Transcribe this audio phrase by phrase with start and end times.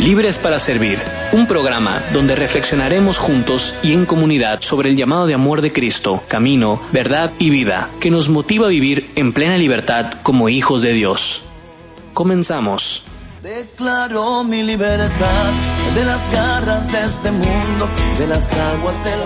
[0.00, 0.98] Libres para Servir,
[1.30, 6.22] un programa donde reflexionaremos juntos y en comunidad sobre el llamado de amor de Cristo,
[6.26, 10.94] camino, verdad y vida, que nos motiva a vivir en plena libertad como hijos de
[10.94, 11.42] Dios.
[12.14, 13.02] Comenzamos.
[13.42, 19.20] Declaro mi libertad de las garras de este mundo, de las aguas del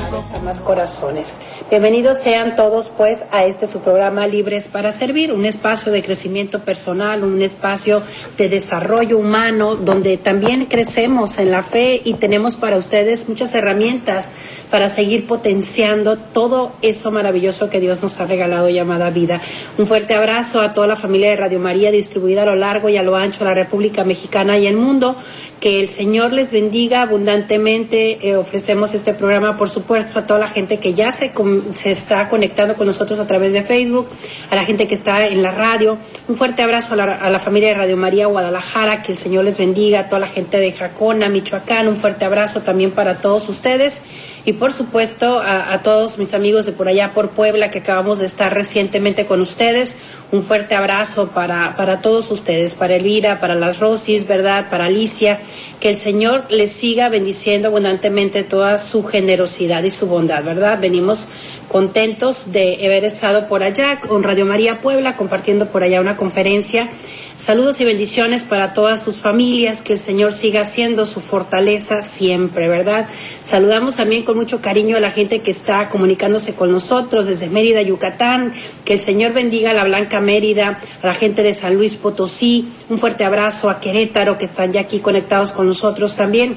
[0.44, 1.38] más corazones.
[1.70, 6.60] Bienvenidos sean todos pues a este su programa Libres para Servir, un espacio de crecimiento
[6.60, 8.02] personal, un espacio
[8.36, 14.32] de desarrollo humano donde también crecemos en la fe y tenemos para ustedes muchas herramientas
[14.70, 19.40] para seguir potenciando todo eso maravilloso que Dios nos ha regalado llamada vida.
[19.78, 22.96] Un fuerte abrazo a toda la familia de Radio María distribuida a lo largo y
[22.96, 25.16] a lo ancho de la República Mexicana y el mundo.
[25.64, 28.28] Que el Señor les bendiga abundantemente.
[28.28, 31.32] Eh, ofrecemos este programa, por supuesto, a toda la gente que ya se,
[31.72, 34.08] se está conectando con nosotros a través de Facebook,
[34.50, 35.96] a la gente que está en la radio.
[36.28, 39.00] Un fuerte abrazo a la, a la familia de Radio María Guadalajara.
[39.00, 40.00] Que el Señor les bendiga.
[40.00, 41.88] A toda la gente de Jacona, Michoacán.
[41.88, 44.02] Un fuerte abrazo también para todos ustedes
[44.44, 48.26] y por supuesto a, todos mis amigos de por allá por Puebla que acabamos de
[48.26, 49.96] estar recientemente con ustedes.
[50.34, 54.68] Un fuerte abrazo para, para todos ustedes, para Elvira, para las Rosis, ¿verdad?
[54.68, 55.38] Para Alicia.
[55.78, 60.80] Que el Señor les siga bendiciendo abundantemente toda su generosidad y su bondad, ¿verdad?
[60.80, 61.28] Venimos
[61.68, 66.90] contentos de haber estado por allá con Radio María Puebla, compartiendo por allá una conferencia.
[67.36, 72.68] Saludos y bendiciones para todas sus familias, que el Señor siga siendo su fortaleza siempre,
[72.68, 73.08] ¿verdad?
[73.42, 77.82] Saludamos también con mucho cariño a la gente que está comunicándose con nosotros desde Mérida,
[77.82, 78.52] Yucatán,
[78.84, 82.68] que el Señor bendiga a la Blanca Mérida, a la gente de San Luis Potosí,
[82.88, 86.56] un fuerte abrazo a Querétaro, que están ya aquí conectados con nosotros también,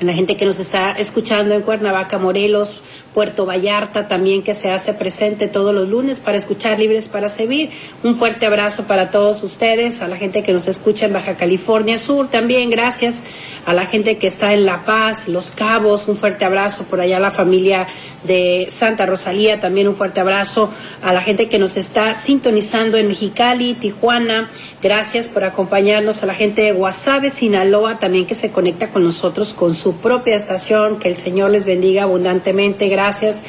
[0.00, 2.82] a la gente que nos está escuchando en Cuernavaca, Morelos,
[3.14, 7.70] Puerto Vallarta también que se hace presente todos los lunes para escuchar Libres para Servir.
[8.02, 11.98] Un fuerte abrazo para todos ustedes, a la gente que nos escucha en Baja California
[11.98, 13.22] Sur también, gracias
[13.64, 17.18] a la gente que está en La Paz, Los Cabos, un fuerte abrazo por allá
[17.18, 17.86] a la familia
[18.24, 23.08] de Santa Rosalía, también un fuerte abrazo a la gente que nos está sintonizando en
[23.08, 24.50] Mexicali, Tijuana,
[24.82, 29.54] gracias por acompañarnos, a la gente de Guasave, Sinaloa, también que se conecta con nosotros
[29.54, 33.42] con su propia estación, que el Señor les bendiga abundantemente, gracias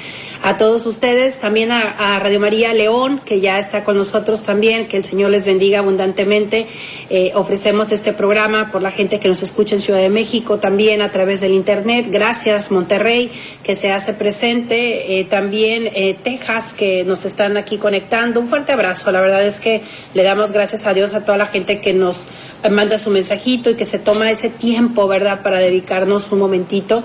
[0.46, 4.98] a todos ustedes, también a, Radio María León, que ya está con nosotros también, que
[4.98, 6.68] el Señor les bendiga abundantemente.
[7.10, 11.02] Eh, ofrecemos este programa por la gente que nos escucha en Ciudad de México, también
[11.02, 12.08] a través del Internet.
[12.10, 13.32] Gracias, Monterrey,
[13.64, 15.18] que se hace presente.
[15.18, 18.42] Eh, también eh, Texas, que nos están aquí conectando.
[18.42, 19.14] Un fuerte abrazo.
[19.14, 19.82] La verdad es que
[20.14, 22.28] le damos gracias a Dios a toda la gente que nos
[22.70, 27.02] manda su mensajito y que se toma ese tiempo, ¿verdad?, para dedicarnos un momentito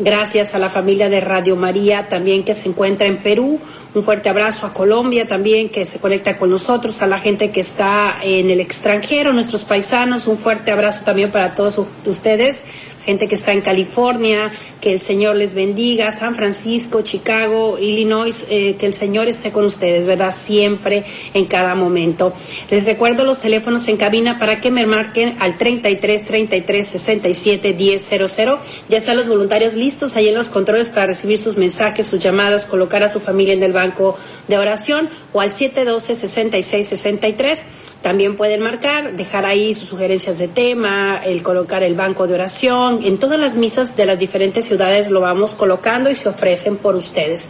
[0.00, 3.58] Gracias a la familia de Radio María también que se encuentra en Perú.
[3.94, 7.60] Un fuerte abrazo a Colombia también que se conecta con nosotros, a la gente que
[7.60, 10.28] está en el extranjero, nuestros paisanos.
[10.28, 12.62] Un fuerte abrazo también para todos ustedes
[13.08, 14.52] gente que está en California,
[14.82, 19.64] que el Señor les bendiga, San Francisco, Chicago, Illinois, eh, que el Señor esté con
[19.64, 20.30] ustedes, ¿verdad?
[20.30, 22.34] Siempre, en cada momento.
[22.70, 28.02] Les recuerdo los teléfonos en cabina para que me marquen al 33 33 67 10
[28.02, 28.58] 00.
[28.90, 32.66] Ya están los voluntarios listos ahí en los controles para recibir sus mensajes, sus llamadas,
[32.66, 37.64] colocar a su familia en el banco de oración o al 712 66 63
[38.02, 43.00] también pueden marcar, dejar ahí sus sugerencias de tema, el colocar el banco de oración.
[43.02, 46.94] En todas las misas de las diferentes ciudades lo vamos colocando y se ofrecen por
[46.94, 47.48] ustedes.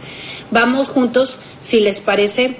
[0.49, 2.57] Vamos juntos, si les parece,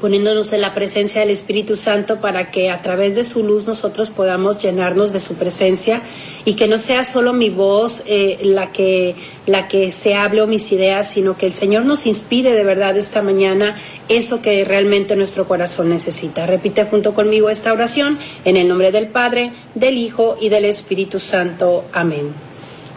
[0.00, 4.10] poniéndonos en la presencia del Espíritu Santo para que a través de su luz nosotros
[4.10, 6.02] podamos llenarnos de su presencia
[6.44, 9.14] y que no sea solo mi voz eh, la que
[9.46, 12.96] la que se hable o mis ideas, sino que el Señor nos inspire de verdad
[12.96, 13.76] esta mañana
[14.08, 16.46] eso que realmente nuestro corazón necesita.
[16.46, 21.20] Repite junto conmigo esta oración en el nombre del Padre, del Hijo y del Espíritu
[21.20, 21.84] Santo.
[21.92, 22.32] Amén.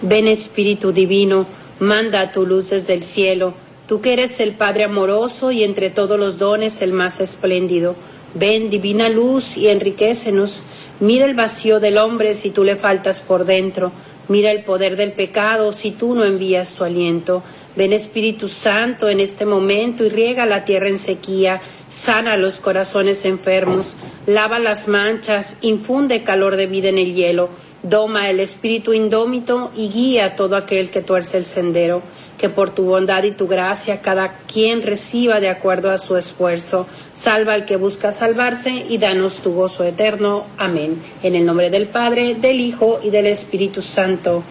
[0.02, 1.46] Ven Espíritu Divino,
[1.80, 6.20] manda tu luz desde el cielo Tú que eres el Padre amoroso y entre todos
[6.20, 7.96] los dones el más espléndido.
[8.36, 10.64] Ven, divina luz, y enriquecenos.
[11.00, 13.92] Mira el vacío del hombre si tú le faltas por dentro.
[14.28, 17.42] Mira el poder del pecado si tú no envías tu aliento.
[17.76, 23.26] Ven Espíritu Santo en este momento y riega la tierra en sequía, sana los corazones
[23.26, 23.98] enfermos,
[24.28, 27.50] lava las manchas, infunde calor de vida en el hielo,
[27.82, 32.04] doma el espíritu indómito y guía a todo aquel que tuerce el sendero
[32.40, 36.88] que por tu bondad y tu gracia cada quien reciba de acuerdo a su esfuerzo.
[37.14, 40.46] Salva al que busca salvarse y danos tu gozo eterno.
[40.58, 41.02] Amén.
[41.22, 44.44] En el nombre del Padre, del Hijo y del Espíritu Santo.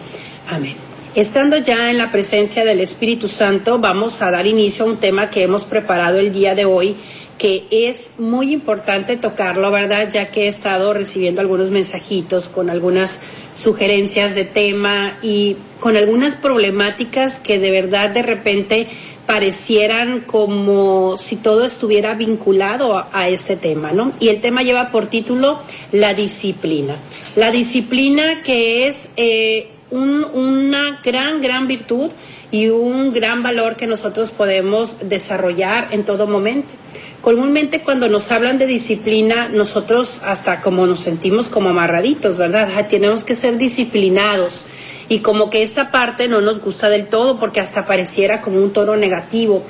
[0.47, 0.75] Amén.
[1.15, 5.31] Estando ya en la presencia del Espíritu Santo, vamos a dar inicio a un tema
[5.31, 6.95] que hemos preparado el día de hoy
[7.39, 10.09] que es muy importante tocarlo, ¿verdad?
[10.11, 13.21] Ya que he estado recibiendo algunos mensajitos con algunas
[13.53, 18.87] sugerencias de tema y con algunas problemáticas que de verdad de repente
[19.25, 24.11] parecieran como si todo estuviera vinculado a, este tema, ¿no?
[24.19, 26.95] Y el tema lleva por título la disciplina.
[27.35, 32.11] La disciplina que es eh, una gran, gran virtud
[32.51, 36.73] y un gran valor que nosotros podemos desarrollar en todo momento.
[37.21, 42.87] Comúnmente cuando nos hablan de disciplina, nosotros hasta como nos sentimos como amarraditos, ¿verdad?
[42.87, 44.65] tenemos que ser disciplinados
[45.09, 48.71] y como que esta parte no nos gusta del todo porque hasta pareciera como un
[48.71, 49.63] tono negativo,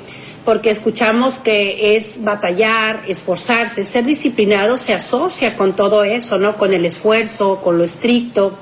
[0.44, 6.56] porque escuchamos que es batallar, esforzarse, ser disciplinado se asocia con todo eso, ¿no?
[6.56, 8.56] Con el esfuerzo, con lo estricto,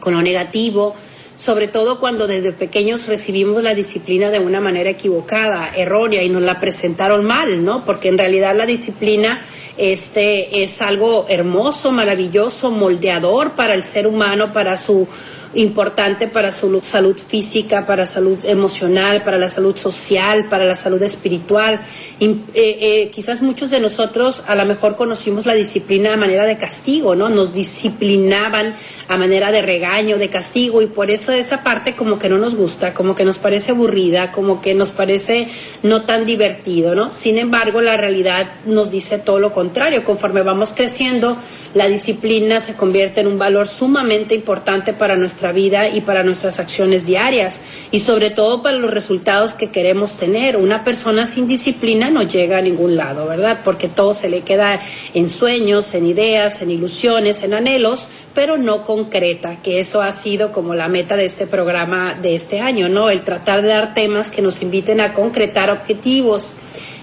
[0.00, 0.94] con lo negativo,
[1.36, 6.42] sobre todo cuando desde pequeños recibimos la disciplina de una manera equivocada, errónea y nos
[6.42, 7.84] la presentaron mal, ¿no?
[7.84, 9.42] Porque en realidad la disciplina
[9.76, 15.06] este es algo hermoso, maravilloso, moldeador para el ser humano, para su
[15.54, 21.02] importante para su salud física, para salud emocional, para la salud social, para la salud
[21.02, 21.80] espiritual.
[22.20, 26.58] Eh, eh, quizás muchos de nosotros a lo mejor conocimos la disciplina a manera de
[26.58, 27.28] castigo, ¿no?
[27.28, 28.76] Nos disciplinaban
[29.08, 32.54] a manera de regaño, de castigo, y por eso esa parte como que no nos
[32.54, 35.48] gusta, como que nos parece aburrida, como que nos parece
[35.82, 37.12] no tan divertido, ¿no?
[37.12, 40.04] Sin embargo, la realidad nos dice todo lo contrario.
[40.04, 41.36] Conforme vamos creciendo,
[41.74, 46.58] la disciplina se convierte en un valor sumamente importante para nuestra vida y para nuestras
[46.58, 47.60] acciones diarias,
[47.90, 50.56] y sobre todo para los resultados que queremos tener.
[50.56, 53.60] Una persona sin disciplina no llega a ningún lado, ¿verdad?
[53.62, 54.80] Porque todo se le queda
[55.14, 60.52] en sueños, en ideas, en ilusiones, en anhelos, pero no concreta, que eso ha sido
[60.52, 63.08] como la meta de este programa de este año, ¿no?
[63.08, 66.54] El tratar de dar temas que nos inviten a concretar objetivos.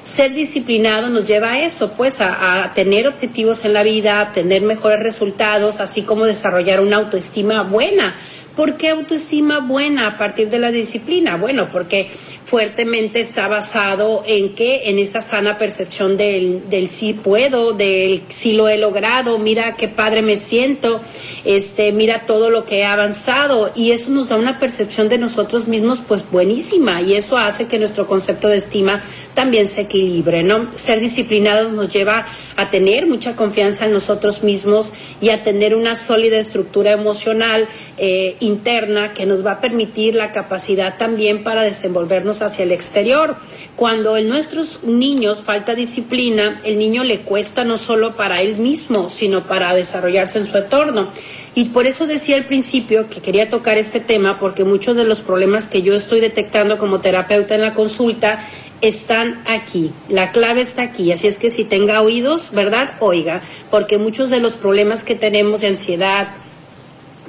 [0.04, 4.62] Ser disciplinado nos lleva a eso, pues a, tener objetivos en la vida, a tener
[4.62, 8.14] mejores resultados, así como desarrollar una autoestima buena.
[8.56, 11.38] ¿Por qué autoestima buena a partir de la disciplina?
[11.38, 12.12] Bueno, porque
[12.46, 18.54] fuertemente está basado en que en esa sana percepción del, del sí puedo, del sí
[18.54, 21.02] lo he logrado, mira qué padre me siento,
[21.46, 25.68] este, mira todo lo que he avanzado y eso nos da una percepción de nosotros
[25.68, 29.04] mismos pues buenísima y eso hace que nuestro concepto de estima
[29.34, 30.78] también se equilibre, ¿no?
[30.78, 35.96] Ser disciplinados nos lleva a tener mucha confianza en nosotros mismos y a tener una
[35.96, 37.68] sólida estructura emocional
[37.98, 43.36] eh, interna que nos va a permitir la capacidad también para desenvolvernos hacia el exterior.
[43.76, 49.10] Cuando en nuestros niños falta disciplina, el niño le cuesta no solo para él mismo,
[49.10, 51.10] sino para desarrollarse en su entorno.
[51.56, 55.22] Y por eso decía al principio que quería tocar este tema, porque muchos de los
[55.22, 58.44] problemas que yo estoy detectando como terapeuta en la consulta
[58.82, 62.96] están aquí, la clave está aquí, así es que si tenga oídos, ¿verdad?
[63.00, 63.42] Oiga,
[63.72, 66.36] porque muchos de los problemas que tenemos de ansiedad,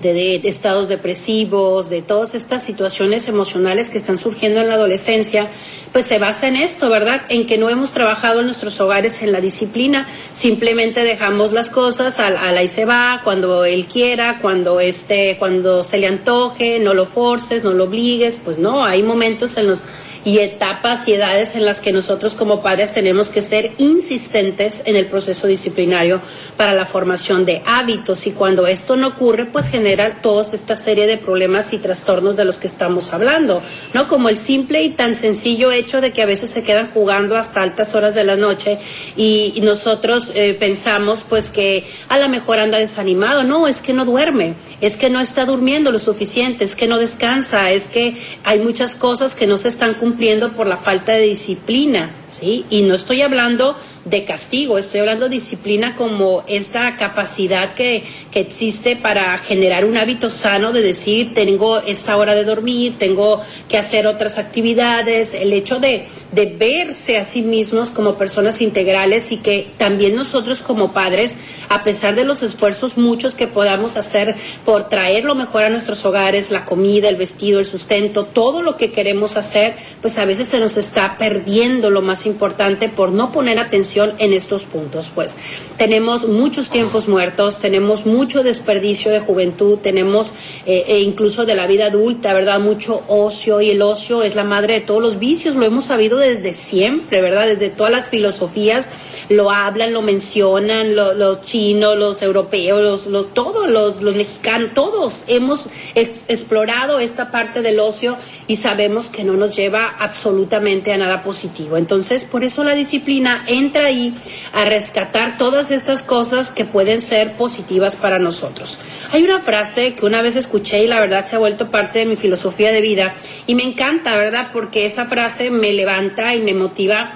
[0.01, 5.49] de, estados depresivos, de todas estas situaciones emocionales que están surgiendo en la adolescencia,
[5.93, 7.23] pues se basa en esto, ¿verdad?
[7.29, 12.19] En que no hemos trabajado en nuestros hogares en la disciplina, simplemente dejamos las cosas
[12.19, 16.95] a, la y se va, cuando él quiera, cuando esté, cuando se le antoje, no
[16.95, 19.85] lo forces, no lo obligues, pues no, hay momentos en los
[20.25, 24.97] y etapas y edades en las que nosotros como padres tenemos que ser insistentes en
[24.97, 26.23] el proceso disciplinario
[26.57, 31.07] para la formación de hábitos y cuando esto no ocurre pues genera toda esta serie
[31.07, 33.63] de problemas y trastornos de los que estamos hablando,
[33.93, 34.09] ¿no?
[34.09, 37.63] Como el simple y tan sencillo hecho de que a veces se quedan jugando hasta
[37.63, 38.79] altas horas de la noche
[39.17, 44.05] y, nosotros eh, pensamos pues que a lo mejor anda desanimado, no, es que no
[44.05, 48.15] duerme, es que no está durmiendo lo suficiente, es que no descansa, es que
[48.45, 50.14] hay muchas cosas que no se están cumpliendo
[50.57, 52.65] por la falta de disciplina, ¿sí?
[52.71, 58.41] Y no estoy hablando de castigo, estoy hablando de disciplina como esta capacidad que, que,
[58.41, 63.79] existe para generar un hábito sano de decir, tengo esta hora de dormir, tengo que
[63.79, 69.39] hacer otras actividades, el hecho de, de verse a sí mismos como personas integrales y
[69.39, 71.37] que también nosotros como padres,
[71.69, 76.05] a pesar de los esfuerzos muchos que podamos hacer por traer lo mejor a nuestros
[76.05, 80.49] hogares, la comida, el vestido, el sustento, todo lo que queremos hacer, pues a veces
[80.49, 85.11] se nos está perdiendo lo más importante por no poner atención en estos puntos.
[85.15, 85.37] Pues
[85.77, 90.33] tenemos muchos tiempos muertos, tenemos mucho desperdicio de juventud, tenemos
[90.67, 92.61] eh, e incluso de la vida adulta, ¿verdad?
[92.61, 96.19] Mucho ocio y el ocio es la madre de todos los vicios, lo hemos sabido
[96.25, 97.47] desde siempre, ¿verdad?
[97.47, 98.89] Desde todas las filosofías
[99.29, 106.99] lo hablan, lo mencionan, los chinos, los europeos, los, todos, los, mexicanos, todos hemos explorado
[106.99, 108.17] esta parte del ocio
[108.47, 111.77] y sabemos que no nos lleva absolutamente a nada positivo.
[111.77, 114.15] Entonces, por eso la disciplina entra ahí
[114.53, 118.79] a rescatar todas estas cosas que pueden ser positivas para nosotros.
[119.11, 122.07] Hay una frase que una vez escuché y la verdad se ha vuelto parte de
[122.07, 123.15] mi filosofía de vida
[123.47, 124.49] y me encanta, ¿verdad?
[124.53, 126.04] Porque esa frase me levanta
[126.35, 127.13] y me motiva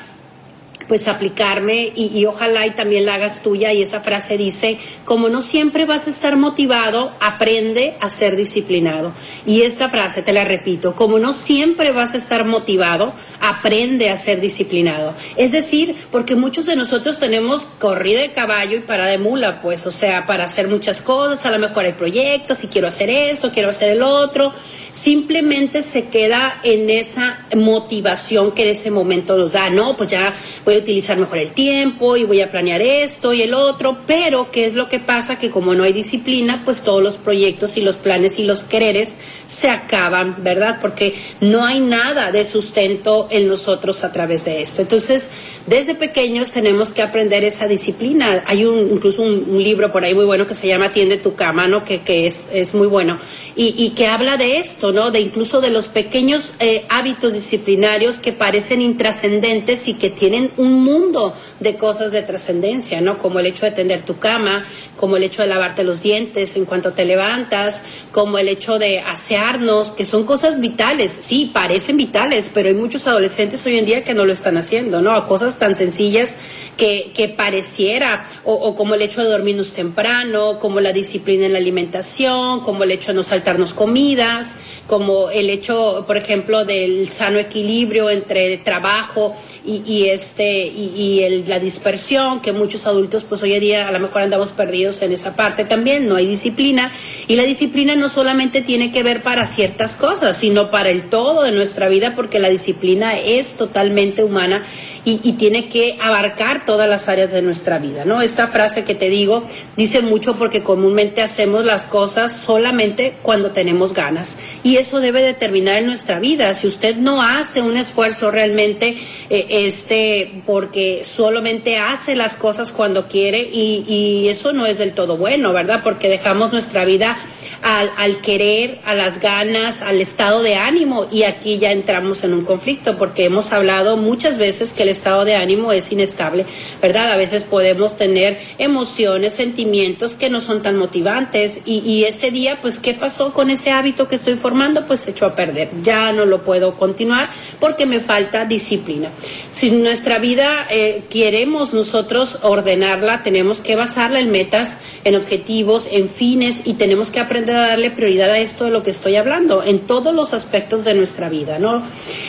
[0.88, 5.42] pues aplicarme y, ojalá y también la hagas tuya y esa frase dice, como no
[5.42, 9.12] siempre vas a estar motivado, aprende a ser disciplinado.
[9.47, 14.16] Y esta frase te la repito, como no siempre vas a estar motivado, aprende a
[14.16, 15.14] ser disciplinado.
[15.37, 19.87] Es decir, porque muchos de nosotros tenemos corrida de caballo y para de mula, pues,
[19.87, 23.52] o sea, para hacer muchas cosas, a lo mejor hay proyectos y quiero hacer esto,
[23.52, 24.54] quiero hacer el otro,
[24.92, 30.35] simplemente se queda en esa motivación que en ese momento nos da, no, pues ya
[30.64, 34.50] voy a utilizar mejor el tiempo y voy a planear esto y el otro, pero
[34.50, 35.38] ¿qué es lo que pasa?
[35.38, 39.16] Que como no hay disciplina, pues todos los proyectos y los planes y los quereres
[39.47, 40.78] se acaban, ¿verdad?
[40.80, 44.83] Porque no hay nada de sustento en nosotros a través de esto.
[44.83, 45.30] Entonces,
[45.66, 48.45] desde pequeños tenemos que aprender esa disciplina.
[48.47, 51.66] Hay un, incluso un, libro por ahí muy bueno que se llama Tiende tu cama,
[51.66, 51.85] ¿no?
[51.85, 53.18] Que, que es, es muy bueno
[53.61, 55.11] y, que habla de esto, ¿no?
[55.11, 60.83] De incluso de los pequeños eh, hábitos disciplinarios que parecen intrascendentes y que tienen un
[60.83, 63.18] mundo de cosas de trascendencia, ¿no?
[63.18, 64.66] Como el hecho de tender tu cama,
[64.97, 69.00] como el hecho de lavarte los dientes en cuanto te levantas, como el hecho de
[69.00, 74.04] asearnos, que son cosas vitales, sí, parecen vitales, pero hay muchos adolescentes hoy en día
[74.04, 75.12] que no lo están haciendo, ¿no?
[75.12, 76.37] A cosas tan sencillas
[76.78, 82.61] que, pareciera, o, como el hecho de dormirnos temprano, como la disciplina en la alimentación,
[82.61, 84.56] como el hecho de no saltarnos comidas,
[84.87, 92.40] como el hecho, por ejemplo, del sano equilibrio entre trabajo y, este y, la dispersión,
[92.40, 95.64] que muchos adultos pues hoy en día a lo mejor andamos perdidos en esa parte
[95.64, 96.92] también, no hay disciplina.
[97.26, 101.42] Y la disciplina no solamente tiene que ver para ciertas cosas, sino para el todo
[101.42, 104.64] de nuestra vida porque la disciplina es totalmente humana
[105.05, 108.21] y, tiene que abarcar todas las áreas de nuestra vida, ¿no?
[108.21, 109.45] Esta frase que te digo
[109.76, 115.78] dice mucho porque comúnmente hacemos las cosas solamente cuando tenemos ganas y eso debe determinar
[115.78, 116.52] en nuestra vida.
[116.55, 118.99] Si usted no hace un esfuerzo realmente,
[119.31, 124.95] eh, este, porque solamente hace las cosas cuando quiere y, y eso no es del
[124.95, 125.81] todo bueno, ¿verdad?
[125.83, 127.19] Porque dejamos nuestra vida
[127.62, 132.44] al, querer, a las ganas, al estado de ánimo y aquí ya entramos en un
[132.44, 136.46] conflicto porque hemos hablado muchas veces que el estado de ánimo es inestable,
[136.80, 137.10] ¿verdad?
[137.10, 142.78] A veces podemos tener emociones, sentimientos que no son tan motivantes y, ese día, pues,
[142.78, 144.86] ¿qué pasó con ese hábito que estoy formando?
[144.86, 145.70] Pues se echó a perder.
[145.82, 149.10] Ya no lo puedo continuar porque me falta disciplina.
[149.50, 156.08] Si nuestra vida eh, queremos nosotros ordenarla, tenemos que basarla en metas, en objetivos, en
[156.08, 159.62] fines y tenemos que aprender a darle prioridad a esto de lo que estoy hablando,
[159.62, 161.83] en todos los aspectos de nuestra vida, ¿no?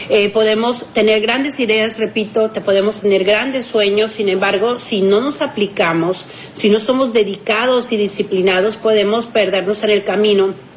[0.09, 5.21] Eh, podemos tener grandes ideas, repito, te podemos tener grandes sueños, sin embargo, si no
[5.21, 10.68] nos aplicamos, si no somos dedicados y disciplinados, podemos perdernos en el camino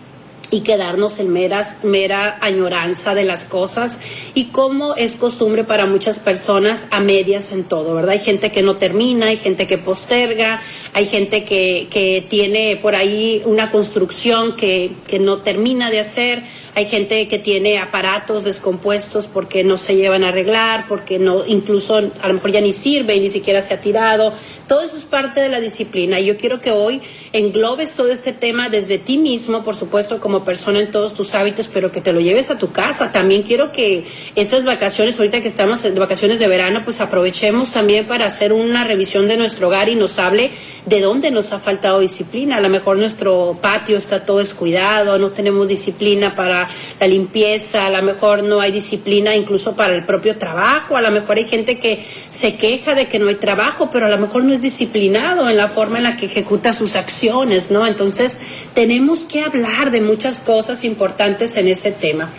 [0.52, 3.99] y quedarnos en meras, mera añoranza de las cosas
[4.35, 8.11] y como es costumbre para muchas personas a medias en todo, ¿verdad?
[8.11, 10.61] Hay gente que no termina, hay gente que posterga,
[10.92, 16.42] hay gente que, que tiene por ahí una construcción que, que no termina de hacer,
[16.75, 21.97] hay gente que tiene aparatos descompuestos porque no se llevan a arreglar, porque no, incluso
[21.97, 24.32] a lo mejor ya ni sirve y ni siquiera se ha tirado.
[24.68, 27.02] Todo eso es parte de la disciplina y yo quiero que hoy
[27.33, 31.69] englobes todo este tema desde ti mismo, por supuesto, como persona en todos tus hábitos,
[31.69, 33.11] pero que te lo lleves a tu casa.
[33.11, 38.07] También quiero que estas vacaciones, ahorita que estamos en vacaciones de verano, pues aprovechemos también
[38.07, 40.51] para hacer una revisión de nuestro hogar y nos hable
[40.85, 42.57] de dónde nos ha faltado disciplina.
[42.57, 46.69] A lo mejor nuestro patio está todo descuidado, no tenemos disciplina para
[47.01, 51.11] la limpieza, a lo mejor no hay disciplina incluso para el propio trabajo, a lo
[51.11, 54.45] mejor hay gente que se queja de que no hay trabajo, pero a lo mejor
[54.45, 57.22] no es disciplinado en la forma en la que ejecuta sus acciones,
[57.71, 57.87] ¿no?
[57.87, 58.38] Entonces,
[58.75, 62.31] tenemos que hablar de muchas cosas importantes en ese tema.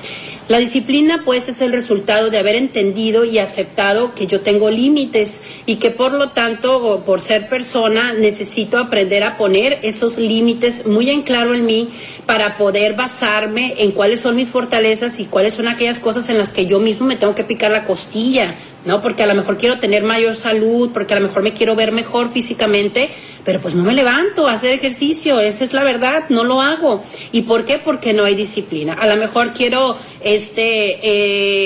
[0.50, 5.42] La disciplina, pues, es el resultado de haber entendido y aceptado que yo tengo límites
[5.66, 11.10] y que, por lo tanto, por ser persona, necesito aprender a poner esos límites muy
[11.10, 11.92] en claro en mí
[12.25, 16.52] para poder basarme en cuáles son mis fortalezas y cuáles son aquellas cosas en las
[16.52, 19.02] que yo mismo me tengo que picar la costilla, ¿no?
[19.02, 21.94] Porque a lo mejor quiero tener mayor salud, porque a lo mejor me quiero ver
[21.94, 23.12] mejor físicamente,
[23.46, 27.04] pero pues no me levanto a hacer ejercicio, esa es la verdad, no lo hago.
[27.32, 27.80] ¿Y por qué?
[27.80, 28.94] Porque no hay disciplina.
[28.94, 31.00] A lo mejor quiero este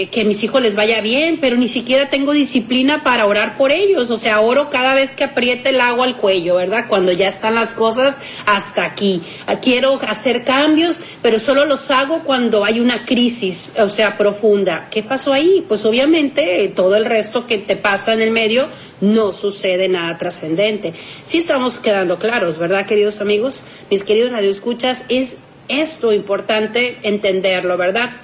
[0.02, 3.72] eh, que mis hijos les vaya bien, pero ni siquiera tengo disciplina para orar por
[3.72, 6.86] ellos, o sea, oro cada vez que apriete el agua al cuello, ¿verdad?
[6.88, 9.22] Cuando ya están las cosas hasta aquí.
[9.62, 14.88] Quiero hacer cambios, pero solo los hago cuando hay una crisis, o sea, profunda.
[14.90, 15.64] ¿Qué pasó ahí?
[15.68, 18.70] Pues obviamente todo el resto que te pasa en el medio
[19.02, 20.94] no sucede nada trascendente.
[21.24, 23.64] Sí estamos quedando claros, ¿verdad, queridos amigos?
[23.90, 25.38] Mis queridos radioescuchas, es
[25.68, 28.22] esto importante entenderlo, ¿verdad?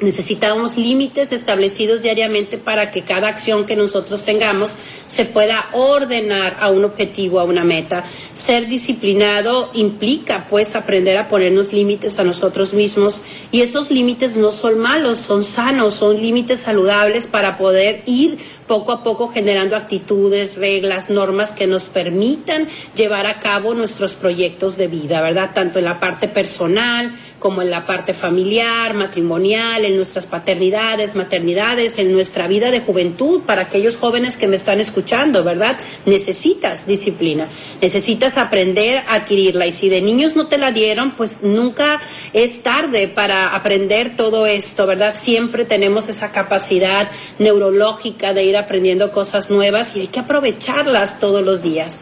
[0.00, 4.74] Necesitamos límites establecidos diariamente para que cada acción que nosotros tengamos
[5.06, 8.04] se pueda ordenar a un objetivo, a una meta.
[8.32, 14.50] Ser disciplinado implica pues aprender a ponernos límites a nosotros mismos y esos límites no
[14.50, 20.56] son malos, son sanos, son límites saludables para poder ir poco a poco generando actitudes,
[20.56, 25.50] reglas, normas que nos permitan llevar a cabo nuestros proyectos de vida, ¿verdad?
[25.54, 31.98] Tanto en la parte personal como en la parte familiar, matrimonial, en nuestras paternidades, maternidades,
[31.98, 35.78] en nuestra vida de juventud, para aquellos jóvenes que me están escuchando, ¿verdad?
[36.06, 37.50] Necesitas disciplina,
[37.82, 42.00] necesitas aprender a adquirirla y si de niños no te la dieron, pues nunca
[42.32, 45.14] es tarde para aprender todo esto, ¿verdad?
[45.14, 51.44] Siempre tenemos esa capacidad neurológica de ir aprendiendo cosas nuevas y hay que aprovecharlas todos
[51.44, 52.00] los días.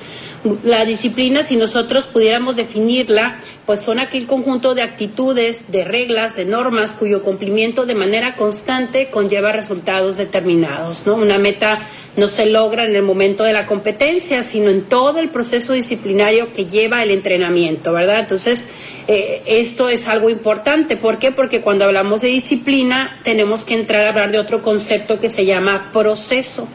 [0.65, 6.45] La disciplina, si nosotros pudiéramos definirla, pues son aquel conjunto de actitudes, de reglas, de
[6.45, 11.15] normas cuyo cumplimiento de manera constante conlleva resultados determinados, ¿no?
[11.15, 11.81] Una meta
[12.17, 16.53] no se logra en el momento de la competencia, sino en todo el proceso disciplinario
[16.53, 18.21] que lleva el entrenamiento, ¿verdad?
[18.21, 18.69] Entonces,
[19.09, 20.97] eh, esto es algo importante.
[20.97, 21.33] ¿Por qué?
[21.33, 25.47] Porque cuando hablamos de disciplina tenemos que entrar a hablar de otro concepto que se
[25.47, 26.69] llama proceso.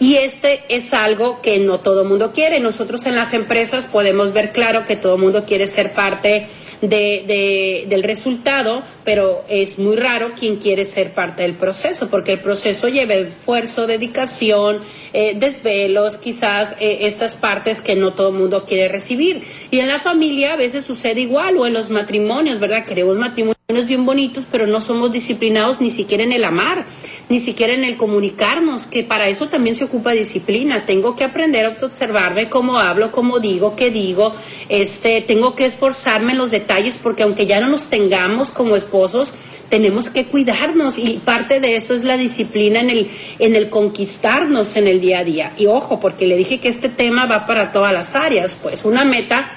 [0.00, 2.60] Y este es algo que no todo el mundo quiere.
[2.60, 6.48] Nosotros en las empresas podemos ver claro que todo el mundo quiere ser parte
[6.80, 12.40] de, del resultado, pero es muy raro quien quiere ser parte del proceso, porque el
[12.40, 14.80] proceso lleva esfuerzo, dedicación,
[15.12, 19.42] eh, desvelos, quizás eh, estas partes que no todo el mundo quiere recibir.
[19.70, 22.84] Y en la familia a veces sucede igual, o en los matrimonios, ¿verdad?
[22.84, 26.86] Queremos matrimonios bien bonitos, pero no somos disciplinados ni siquiera en el amar
[27.28, 30.86] ni siquiera en el comunicarnos, que para eso también se ocupa disciplina.
[30.86, 34.34] Tengo que aprender a observarme cómo hablo, cómo digo, qué digo.
[34.68, 39.34] Este, tengo que esforzarme en los detalles porque aunque ya no nos tengamos como esposos,
[39.68, 44.76] tenemos que cuidarnos y parte de eso es la disciplina en el, en el conquistarnos
[44.76, 45.52] en el día a día.
[45.56, 49.04] Y ojo, porque le dije que este tema va para todas las áreas, pues una
[49.04, 49.50] meta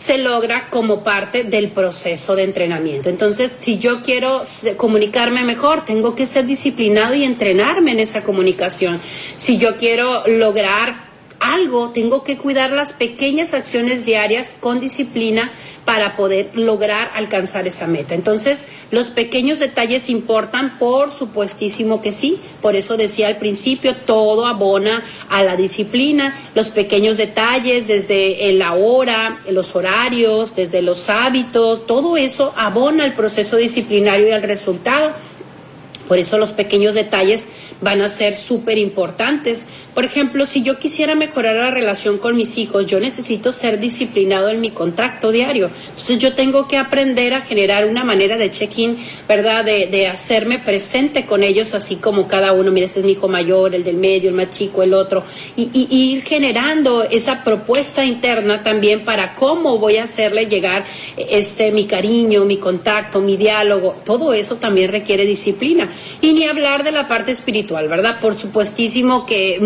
[0.00, 3.10] se logra como parte del proceso de entrenamiento.
[3.10, 4.42] Entonces, si yo quiero
[4.78, 8.98] comunicarme mejor, tengo que ser disciplinado y entrenarme en esa comunicación.
[9.36, 11.09] Si yo quiero lograr
[11.40, 15.50] algo, tengo que cuidar las pequeñas acciones diarias con disciplina
[15.84, 18.14] para poder lograr alcanzar esa meta.
[18.14, 22.38] Entonces, los pequeños detalles importan, por supuestísimo que sí.
[22.60, 26.50] Por eso decía al principio, todo abona a la disciplina.
[26.54, 33.14] Los pequeños detalles, desde la hora, los horarios, desde los hábitos, todo eso abona al
[33.14, 35.14] proceso disciplinario y al resultado.
[36.06, 37.48] Por eso los pequeños detalles
[37.80, 39.66] van a ser súper importantes.
[39.94, 44.48] Por ejemplo, si yo quisiera mejorar la relación con mis hijos, yo necesito ser disciplinado
[44.48, 45.70] en mi contacto diario.
[45.90, 48.98] Entonces yo tengo que aprender a generar una manera de check-in,
[49.28, 49.64] ¿verdad?
[49.64, 53.74] De, hacerme presente con ellos, así como cada uno, mira, ese es mi hijo mayor,
[53.74, 55.22] el del medio, el más chico, el otro,
[55.56, 60.84] y, ir generando esa propuesta interna también para cómo voy a hacerle llegar
[61.16, 63.96] este mi cariño, mi contacto, mi diálogo.
[64.04, 65.88] Todo eso también requiere disciplina.
[66.20, 68.20] Y ni hablar de la parte espiritual ¿verdad?
[68.20, 69.58] Por supuestísimo que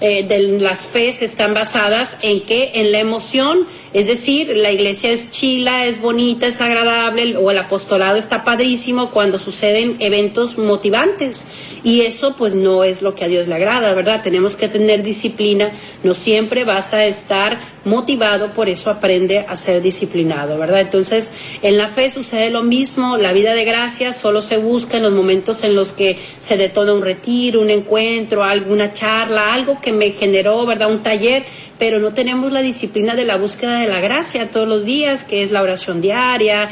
[0.00, 5.10] eh, de las fes están basadas en que en la emoción, es decir, la iglesia
[5.10, 11.46] es chila, es bonita, es agradable, o el apostolado está padrísimo cuando suceden eventos motivantes.
[11.84, 14.22] Y eso pues no es lo que a Dios le agrada, ¿verdad?
[14.22, 15.72] Tenemos que tener disciplina,
[16.04, 20.80] no siempre vas a estar motivado, por eso aprende a ser disciplinado, ¿verdad?
[20.80, 25.02] Entonces, en la fe sucede lo mismo, la vida de gracia solo se busca en
[25.02, 29.92] los momentos en los que se detona un retiro, un encuentro, alguna charla, algo que
[29.92, 30.90] me generó, ¿verdad?
[30.90, 31.44] Un taller
[31.78, 35.42] pero no tenemos la disciplina de la búsqueda de la gracia todos los días, que
[35.42, 36.70] es la oración diaria,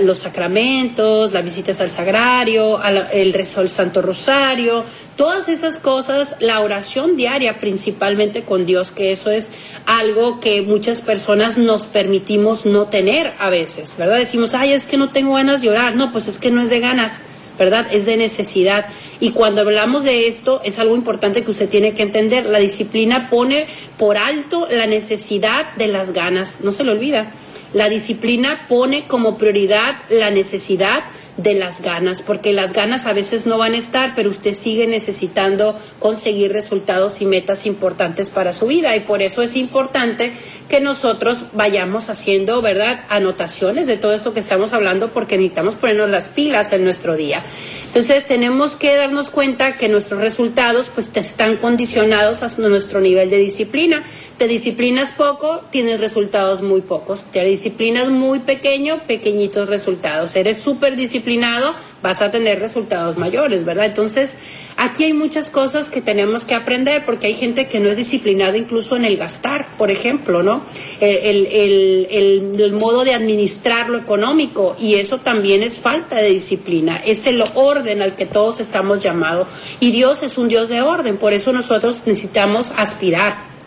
[0.00, 2.80] los sacramentos, las visitas al sagrario,
[3.12, 4.84] el rezo del Santo Rosario,
[5.16, 9.50] todas esas cosas, la oración diaria principalmente con Dios, que eso es
[9.86, 14.18] algo que muchas personas nos permitimos no tener a veces, ¿verdad?
[14.18, 16.70] Decimos, ay, es que no tengo ganas de orar, no, pues es que no es
[16.70, 17.20] de ganas,
[17.58, 17.88] ¿verdad?
[17.90, 18.86] Es de necesidad.
[19.20, 22.46] Y cuando hablamos de esto, es algo importante que usted tiene que entender.
[22.46, 27.32] La disciplina pone por alto la necesidad de las ganas, no se lo olvida.
[27.72, 31.04] La disciplina pone como prioridad la necesidad
[31.38, 34.88] de las ganas, porque las ganas a veces no van a estar, pero usted sigue
[34.88, 40.32] necesitando conseguir resultados y metas importantes para su vida y por eso es importante
[40.68, 46.10] que nosotros vayamos haciendo, ¿verdad?, anotaciones de todo esto que estamos hablando porque necesitamos ponernos
[46.10, 47.44] las pilas en nuestro día.
[47.86, 53.38] Entonces tenemos que darnos cuenta que nuestros resultados pues están condicionados a nuestro nivel de
[53.38, 54.02] disciplina.
[54.38, 57.24] Te disciplinas poco, tienes resultados muy pocos.
[57.24, 60.36] Te disciplinas muy pequeño, pequeñitos resultados.
[60.36, 63.86] Eres súper disciplinado, vas a tener resultados mayores, ¿verdad?
[63.86, 64.38] Entonces,
[64.76, 68.56] aquí hay muchas cosas que tenemos que aprender porque hay gente que no es disciplinada
[68.56, 70.62] incluso en el gastar, por ejemplo, ¿no?
[71.00, 77.26] El, el, modo de administrar lo económico y eso también es falta de disciplina, es
[77.26, 79.48] el orden al que todos estamos llamados
[79.80, 83.57] y Dios es un Dios de orden, por eso nosotros necesitamos aspirar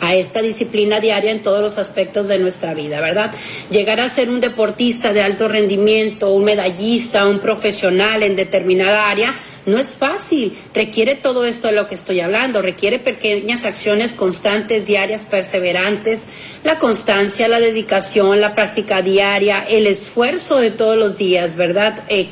[0.00, 3.32] a esta disciplina diaria en todos los aspectos de nuestra vida, ¿verdad?
[3.70, 9.34] Llegar a ser un deportista de alto rendimiento, un medallista, un profesional en determinada área,
[9.66, 14.86] no es fácil, requiere todo esto de lo que estoy hablando, requiere pequeñas acciones constantes,
[14.86, 16.28] diarias, perseverantes,
[16.64, 22.04] la constancia, la dedicación, la práctica diaria, el esfuerzo de todos los días, ¿verdad?
[22.08, 22.30] Eh,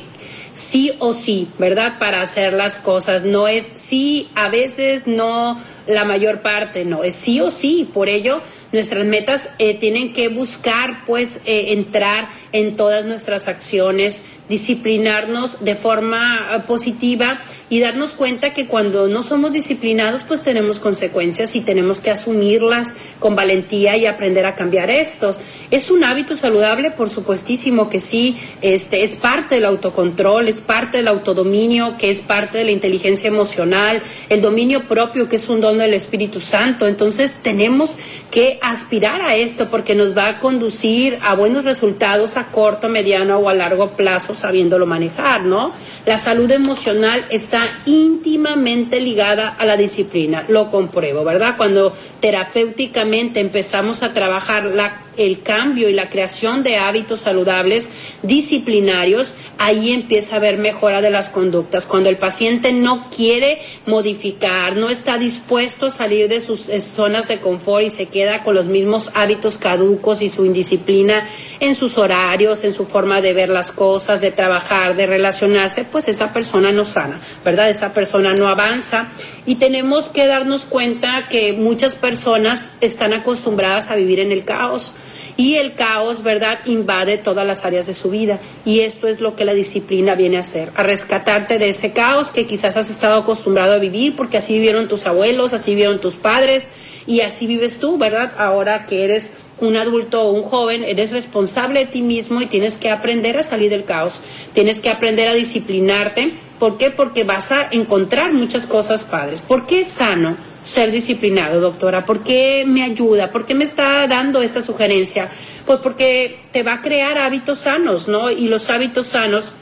[0.53, 1.99] sí o sí, ¿verdad?
[1.99, 3.23] Para hacer las cosas.
[3.23, 7.89] No es sí, a veces no la mayor parte, no, es sí o sí.
[7.91, 14.23] Por ello, nuestras metas eh, tienen que buscar, pues, eh, entrar en todas nuestras acciones,
[14.47, 20.79] disciplinarnos de forma eh, positiva y darnos cuenta que cuando no somos disciplinados pues tenemos
[20.79, 25.37] consecuencias y tenemos que asumirlas con valentía y aprender a cambiar estos.
[25.71, 30.97] Es un hábito saludable, por supuestísimo que sí, este es parte del autocontrol, es parte
[30.97, 35.61] del autodominio, que es parte de la inteligencia emocional, el dominio propio que es un
[35.61, 36.87] don del Espíritu Santo.
[36.87, 37.99] Entonces tenemos
[38.31, 43.37] que aspirar a esto porque nos va a conducir a buenos resultados a corto, mediano
[43.37, 45.73] o a largo plazo sabiéndolo manejar, ¿no?
[46.05, 51.55] La salud emocional está íntimamente ligada a la disciplina, lo compruebo, ¿verdad?
[51.57, 54.71] Cuando terapéuticamente empezamos a trabajar
[55.17, 57.91] el cambio y la creación de hábitos saludables
[58.23, 61.85] disciplinarios, ahí empieza a haber mejora de las conductas.
[61.85, 67.27] Cuando el paciente no quiere modificar, no está dispuesto a salir de sus eh, zonas
[67.27, 71.27] de confort y se queda con los mismos hábitos caducos y su indisciplina
[71.59, 76.07] en sus horarios, en su forma de ver las cosas, de trabajar, de relacionarse, pues
[76.07, 77.69] esa persona no sana, ¿verdad?
[77.69, 79.09] Esa persona no avanza
[79.45, 84.93] y tenemos que darnos cuenta que muchas personas están acostumbradas a vivir en el caos
[85.39, 88.41] y el caos, ¿verdad?, invade todas las áreas de su vida.
[88.65, 92.29] Y esto es lo que la disciplina viene a hacer, a rescatarte de ese caos
[92.29, 96.15] que quizás has estado acostumbrado a vivir porque así vivieron tus abuelos, así vivieron tus
[96.15, 96.67] padres
[97.07, 98.33] y así vives tú, ¿verdad?
[98.37, 102.75] Ahora que eres un adulto o un joven, eres responsable de ti mismo y tienes
[102.75, 104.21] que aprender a salir del caos,
[104.51, 106.33] tienes que aprender a disciplinarte.
[106.59, 106.89] ¿Por qué?
[106.89, 109.39] Porque vas a encontrar muchas cosas padres.
[109.39, 110.48] ¿Por qué es sano?
[110.63, 112.05] Ser disciplinado, doctora?
[112.05, 113.31] ¿Por qué me ayuda?
[113.31, 115.29] ¿Por qué me está dando esta sugerencia?
[115.65, 118.29] Pues porque te va a crear hábitos sanos, ¿no?
[118.29, 119.53] Y los hábitos sanos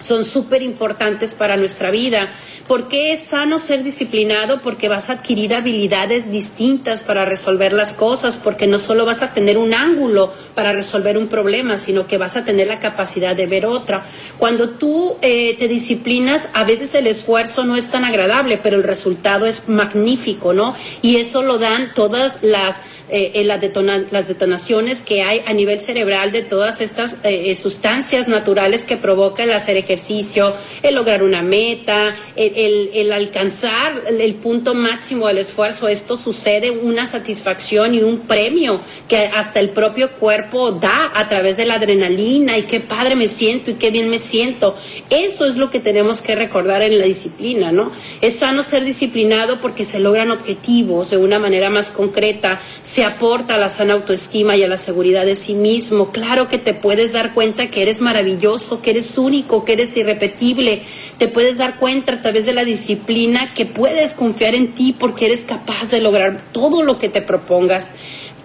[0.00, 2.30] son súper importantes para nuestra vida.
[2.66, 4.60] ¿Por qué es sano ser disciplinado?
[4.60, 9.32] Porque vas a adquirir habilidades distintas para resolver las cosas, porque no solo vas a
[9.32, 13.46] tener un ángulo para resolver un problema, sino que vas a tener la capacidad de
[13.46, 14.04] ver otra.
[14.36, 18.82] Cuando tú eh, te disciplinas, a veces el esfuerzo no es tan agradable, pero el
[18.82, 20.74] resultado es magnífico, ¿no?
[21.00, 26.42] Y eso lo dan todas las eh, las, detonaciones que hay a nivel cerebral de
[26.42, 33.12] todas estas eh, sustancias naturales que provoca el hacer ejercicio, el lograr una meta, el,
[33.12, 35.88] alcanzar el, punto máximo del esfuerzo.
[35.88, 41.56] Esto sucede una satisfacción y un premio que hasta el propio cuerpo da a través
[41.56, 44.76] de la adrenalina y qué padre me siento y qué bien me siento.
[45.08, 47.90] Eso es lo que tenemos que recordar en la disciplina, ¿no?
[48.20, 52.60] Es sano ser disciplinado porque se logran objetivos de una manera más concreta
[52.98, 56.10] se aporta a la sana autoestima y a la seguridad de sí mismo.
[56.10, 60.82] Claro que te puedes dar cuenta que eres maravilloso, que eres único, que eres irrepetible.
[61.16, 65.26] Te puedes dar cuenta a través de la disciplina que puedes confiar en ti porque
[65.26, 67.92] eres capaz de lograr todo lo que te propongas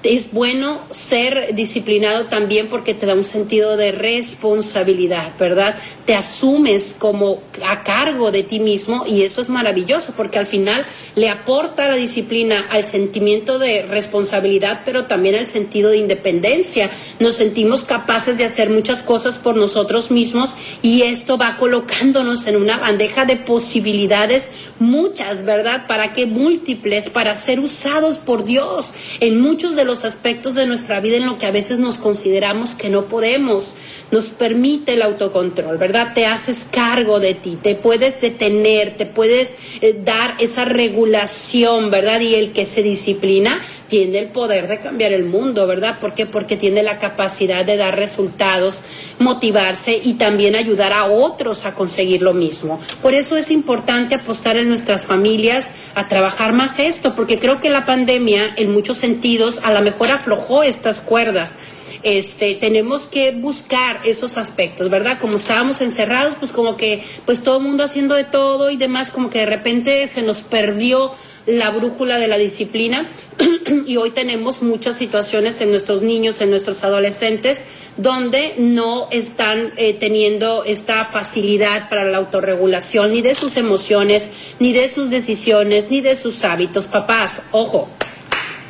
[0.03, 5.75] es bueno ser disciplinado también porque te da un sentido de responsabilidad, ¿verdad?
[6.05, 10.85] Te asumes como a cargo de ti mismo y eso es maravilloso porque al final
[11.15, 16.89] le aporta la disciplina al sentimiento de responsabilidad, pero también al sentido de independencia.
[17.19, 22.57] Nos sentimos capaces de hacer muchas cosas por nosotros mismos y esto va colocándonos en
[22.57, 25.87] una bandeja de posibilidades, muchas, ¿verdad?
[25.87, 30.99] Para que múltiples, para ser usados por Dios en muchos de los aspectos de nuestra
[30.99, 33.75] vida en lo que a veces nos consideramos que no podemos.
[34.11, 36.13] Nos permite el autocontrol, ¿verdad?
[36.13, 42.19] Te haces cargo de ti, te puedes detener, te puedes eh, dar esa regulación, ¿verdad?
[42.19, 45.99] Y el que se disciplina tiene el poder de cambiar el mundo, ¿verdad?
[45.99, 46.25] ¿Por qué?
[46.25, 48.83] Porque tiene la capacidad de dar resultados,
[49.19, 52.79] motivarse y también ayudar a otros a conseguir lo mismo.
[53.01, 57.69] Por eso es importante apostar en nuestras familias a trabajar más esto, porque creo que
[57.69, 61.57] la pandemia en muchos sentidos a lo mejor aflojó estas cuerdas.
[62.03, 65.19] Este, tenemos que buscar esos aspectos, ¿verdad?
[65.21, 69.09] Como estábamos encerrados, pues como que, pues todo el mundo haciendo de todo y demás,
[69.09, 71.13] como que de repente se nos perdió
[71.45, 73.09] la brújula de la disciplina
[73.85, 77.65] y hoy tenemos muchas situaciones en nuestros niños, en nuestros adolescentes,
[77.97, 84.73] donde no están eh, teniendo esta facilidad para la autorregulación ni de sus emociones, ni
[84.73, 86.87] de sus decisiones, ni de sus hábitos.
[86.87, 87.89] Papás, ojo,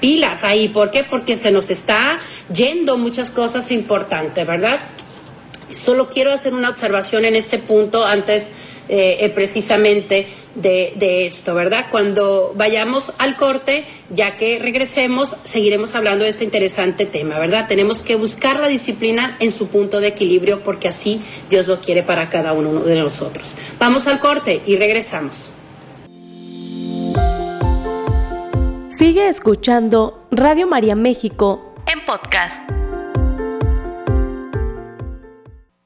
[0.02, 0.70] pilas ahí.
[0.70, 1.04] ¿Por qué?
[1.04, 2.20] Porque se nos está
[2.54, 4.82] yendo muchas cosas importantes, ¿verdad?
[5.70, 8.52] Solo quiero hacer una observación en este punto antes
[8.90, 11.88] eh, eh, precisamente de, esto, ¿verdad?
[11.92, 17.68] Cuando vayamos al corte, ya que regresemos, seguiremos hablando de este interesante tema, ¿verdad?
[17.68, 22.04] Tenemos que buscar la disciplina en su punto de equilibrio porque así Dios lo quiere
[22.04, 23.58] para cada uno de nosotros.
[23.80, 25.52] Vamos al corte y regresamos.
[28.88, 32.83] Sigue escuchando Radio María México en podcast.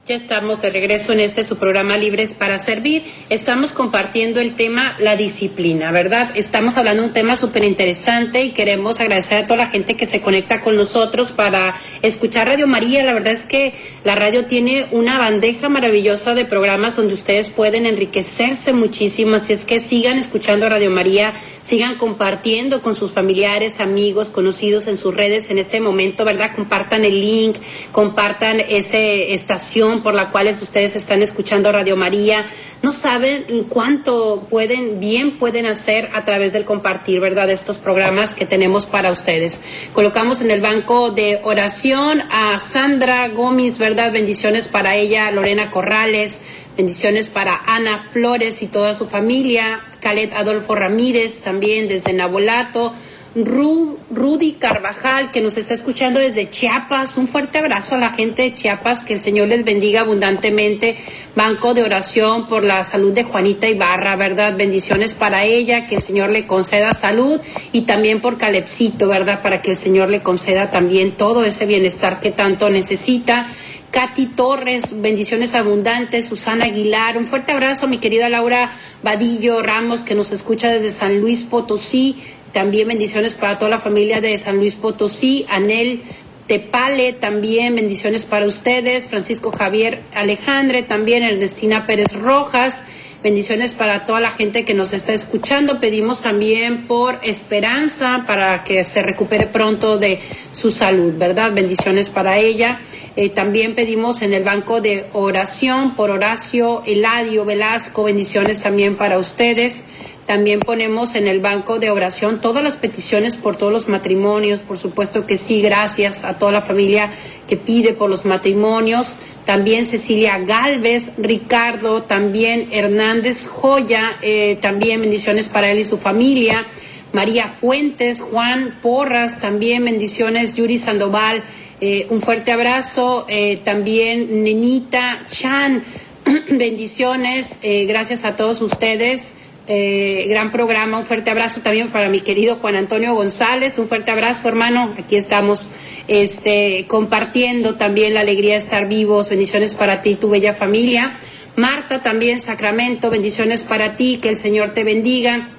[0.08, 3.04] Ya estamos de regreso en este su programa Libres para Servir.
[3.28, 6.30] Estamos compartiendo el tema la disciplina, ¿verdad?
[6.34, 10.06] Estamos hablando de un tema súper interesante y queremos agradecer a toda la gente que
[10.06, 13.04] se conecta con nosotros para escuchar Radio María.
[13.04, 17.84] La verdad es que la radio tiene una bandeja maravillosa de programas donde ustedes pueden
[17.84, 19.34] enriquecerse muchísimo.
[19.34, 21.34] Así es que sigan escuchando Radio María
[21.68, 26.52] sigan compartiendo con sus familiares, amigos, conocidos en sus redes en este momento, ¿verdad?
[26.56, 27.58] Compartan el link,
[27.92, 32.46] compartan esa estación por la cual ustedes están escuchando Radio María.
[32.80, 37.50] No saben cuánto pueden, bien pueden hacer a través del compartir, ¿verdad?
[37.50, 39.60] Estos programas que tenemos para ustedes.
[39.92, 44.10] Colocamos en el banco de oración a Sandra Gómez, ¿verdad?
[44.10, 46.40] Bendiciones para ella, Lorena Corrales,
[46.78, 52.92] Bendiciones para Ana Flores y toda su familia, Calet Adolfo Ramírez también desde Nabolato,
[53.34, 57.16] Rudy Carvajal que nos está escuchando desde Chiapas.
[57.18, 60.96] Un fuerte abrazo a la gente de Chiapas, que el Señor les bendiga abundantemente.
[61.34, 64.56] Banco de oración por la salud de Juanita Ibarra, ¿verdad?
[64.56, 67.40] Bendiciones para ella, que el Señor le conceda salud
[67.72, 69.42] y también por Calepcito, ¿verdad?
[69.42, 73.46] Para que el Señor le conceda también todo ese bienestar que tanto necesita.
[73.90, 78.70] Katy Torres, bendiciones abundantes, Susana Aguilar, un fuerte abrazo mi querida Laura
[79.02, 82.16] Vadillo Ramos que nos escucha desde San Luis Potosí,
[82.52, 86.02] también bendiciones para toda la familia de San Luis Potosí, Anel
[86.46, 92.84] Tepale, también bendiciones para ustedes, Francisco Javier Alejandre, también Ernestina Pérez Rojas,
[93.22, 95.80] bendiciones para toda la gente que nos está escuchando.
[95.80, 100.20] Pedimos también por esperanza para que se recupere pronto de
[100.52, 101.52] su salud, ¿verdad?
[101.52, 102.80] Bendiciones para ella.
[103.20, 109.18] Eh, también pedimos en el banco de oración por Horacio Eladio Velasco, bendiciones también para
[109.18, 109.86] ustedes.
[110.26, 114.78] También ponemos en el banco de oración todas las peticiones por todos los matrimonios, por
[114.78, 117.10] supuesto que sí, gracias a toda la familia
[117.48, 119.18] que pide por los matrimonios.
[119.44, 126.68] También Cecilia Galvez, Ricardo, también Hernández Joya, eh, también bendiciones para él y su familia.
[127.12, 131.42] María Fuentes, Juan Porras, también bendiciones, Yuri Sandoval,
[131.80, 133.26] eh, un fuerte abrazo.
[133.28, 135.84] Eh, también Nenita Chan,
[136.50, 137.58] bendiciones.
[137.62, 139.34] Eh, gracias a todos ustedes.
[139.66, 144.48] gran programa, un fuerte abrazo también para mi querido Juan Antonio González, un fuerte abrazo
[144.48, 145.72] hermano, aquí estamos
[146.06, 151.18] este, compartiendo también la alegría de estar vivos, bendiciones para ti y tu bella familia.
[151.54, 155.57] Marta también, Sacramento, bendiciones para ti, que el Señor te bendiga.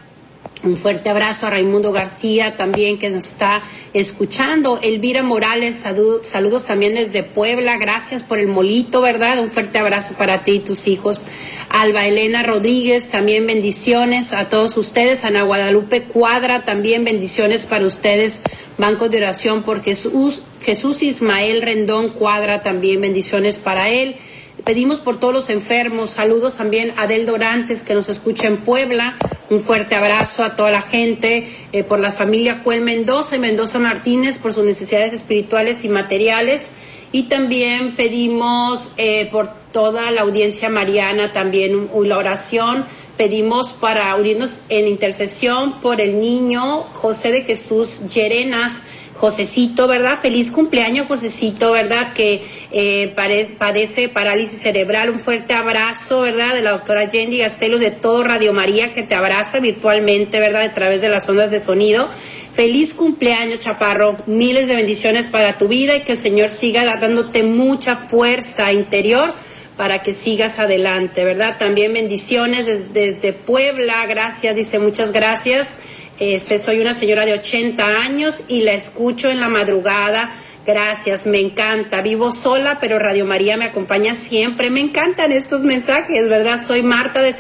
[0.62, 3.62] Un fuerte abrazo a Raimundo García también que nos está
[3.94, 4.78] escuchando.
[4.82, 7.78] Elvira Morales, saludos también desde Puebla.
[7.78, 9.40] Gracias por el molito, ¿verdad?
[9.40, 11.26] Un fuerte abrazo para ti y tus hijos.
[11.70, 15.24] Alba Elena Rodríguez, también bendiciones a todos ustedes.
[15.24, 18.42] Ana Guadalupe Cuadra, también bendiciones para ustedes.
[18.78, 20.44] Banco de oración por Jesús.
[20.62, 24.18] Jesús Ismael Rendón Cuadra, también bendiciones para él.
[24.66, 26.12] Pedimos por todos los enfermos.
[26.12, 29.18] Saludos también a Del Dorantes que nos escucha en Puebla.
[29.50, 33.80] Un fuerte abrazo a toda la gente, eh, por la familia Cuel Mendoza y Mendoza
[33.80, 36.72] Martínez por sus necesidades espirituales y materiales.
[37.12, 42.86] Y también pedimos eh, por toda la audiencia mariana también la oración.
[43.18, 48.82] Pedimos para unirnos en intercesión por el niño José de Jesús Llerenas
[49.20, 50.18] Josecito, ¿verdad?
[50.22, 52.14] Feliz cumpleaños, Josecito, ¿verdad?
[52.14, 53.14] Que eh,
[53.60, 55.10] padece parálisis cerebral.
[55.10, 56.54] Un fuerte abrazo, ¿verdad?
[56.54, 60.64] De la doctora Jenny Gastelo, de todo Radio María, que te abraza virtualmente, ¿verdad?
[60.64, 62.08] A través de las ondas de sonido.
[62.54, 64.16] Feliz cumpleaños, Chaparro.
[64.26, 69.34] Miles de bendiciones para tu vida y que el Señor siga dándote mucha fuerza interior
[69.76, 71.58] para que sigas adelante, ¿verdad?
[71.58, 74.06] También bendiciones desde Puebla.
[74.06, 75.78] Gracias, dice muchas gracias.
[76.20, 80.34] Este, soy una señora de 80 años y la escucho en la madrugada.
[80.66, 82.02] Gracias, me encanta.
[82.02, 84.70] Vivo sola, pero Radio María me acompaña siempre.
[84.70, 86.62] Me encantan estos mensajes, ¿verdad?
[86.62, 87.34] Soy Marta de,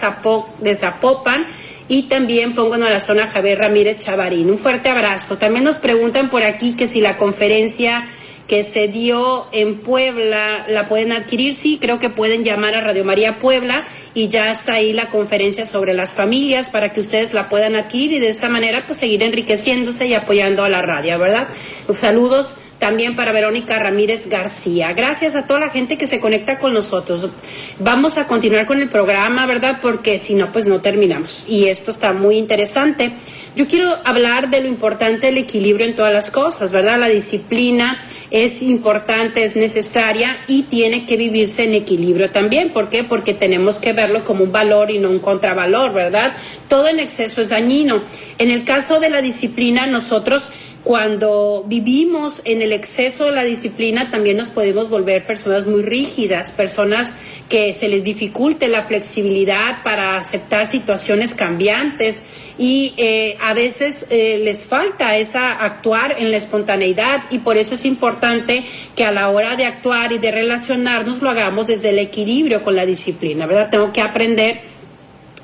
[0.62, 1.46] de Zapopan
[1.90, 4.50] y también pongo en la zona Javier Ramírez Chavarín.
[4.50, 5.38] Un fuerte abrazo.
[5.38, 8.08] También nos preguntan por aquí que si la conferencia
[8.48, 11.54] que se dio en Puebla la pueden adquirir.
[11.54, 15.66] Sí, creo que pueden llamar a Radio María Puebla y ya está ahí la conferencia
[15.66, 19.24] sobre las familias para que ustedes la puedan adquirir y de esa manera pues seguir
[19.24, 21.48] enriqueciéndose y apoyando a la radio, ¿verdad?
[21.94, 24.94] saludos también para Verónica Ramírez García.
[24.94, 27.30] Gracias a toda la gente que se conecta con nosotros.
[27.78, 29.80] Vamos a continuar con el programa, ¿verdad?
[29.82, 31.46] Porque si no, pues no terminamos.
[31.48, 33.12] Y esto está muy interesante.
[33.56, 36.98] Yo quiero hablar de lo importante del equilibrio en todas las cosas, ¿verdad?
[36.98, 42.72] La disciplina es importante, es necesaria y tiene que vivirse en equilibrio también.
[42.72, 43.04] ¿Por qué?
[43.04, 46.34] Porque tenemos que verlo como un valor y no un contravalor, ¿verdad?
[46.68, 48.04] Todo en exceso es dañino.
[48.38, 50.52] En el caso de la disciplina, nosotros
[50.84, 56.52] cuando vivimos en el exceso de la disciplina también nos podemos volver personas muy rígidas,
[56.52, 57.16] personas
[57.50, 62.24] que se les dificulte la flexibilidad para aceptar situaciones cambiantes
[62.60, 67.76] y eh, a veces eh, les falta esa actuar en la espontaneidad y por eso
[67.76, 68.66] es importante
[68.98, 72.76] que a la hora de actuar y de relacionarnos lo hagamos desde el equilibrio con
[72.76, 73.70] la disciplina, ¿verdad?
[73.70, 74.60] Tengo que aprender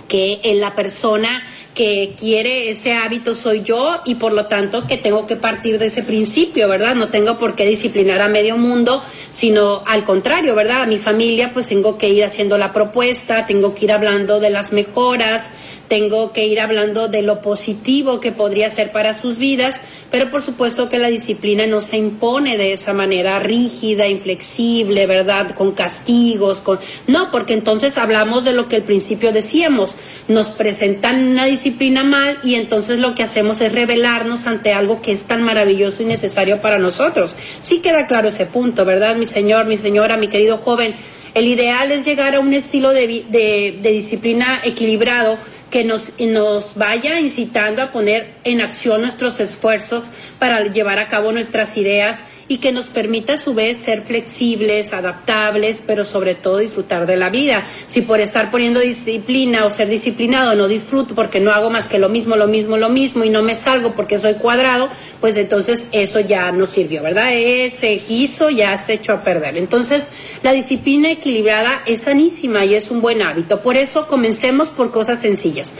[0.09, 1.41] que en la persona
[1.73, 5.87] que quiere ese hábito soy yo y por lo tanto que tengo que partir de
[5.87, 6.95] ese principio, ¿verdad?
[6.95, 10.83] No tengo por qué disciplinar a medio mundo, sino al contrario, ¿verdad?
[10.83, 14.49] A mi familia pues tengo que ir haciendo la propuesta, tengo que ir hablando de
[14.49, 15.51] las mejoras,
[15.87, 20.41] tengo que ir hablando de lo positivo que podría ser para sus vidas, pero por
[20.41, 25.55] supuesto que la disciplina no se impone de esa manera rígida, inflexible, ¿verdad?
[25.55, 26.79] Con castigos, con...
[27.07, 29.95] No, porque entonces hablamos de lo que al principio decíamos,
[30.27, 35.11] nos presentan una disciplina mal y entonces lo que hacemos es rebelarnos ante algo que
[35.11, 37.35] es tan maravilloso y necesario para nosotros.
[37.61, 39.15] Sí queda claro ese punto, ¿verdad?
[39.15, 40.95] Mi señor, mi señora, mi querido joven,
[41.33, 45.37] el ideal es llegar a un estilo de, de disciplina equilibrado
[45.75, 50.09] que nos, nos vaya incitando a poner en acción nuestros esfuerzos
[50.39, 54.93] para llevar a cabo nuestras ideas y que nos permita a su vez ser flexibles,
[54.93, 57.65] adaptables, pero sobre todo disfrutar de la vida.
[57.87, 61.99] Si por estar poniendo disciplina o ser disciplinado no disfruto porque no hago más que
[61.99, 65.87] lo mismo, lo mismo, lo mismo y no me salgo porque soy cuadrado, pues entonces
[65.91, 67.33] eso ya no sirvió, ¿verdad?
[67.33, 69.57] Ese quiso ya se echó a perder.
[69.57, 70.11] Entonces,
[70.43, 73.61] la disciplina equilibrada es sanísima y es un buen hábito.
[73.61, 75.75] Por eso comencemos por cosas sencillas.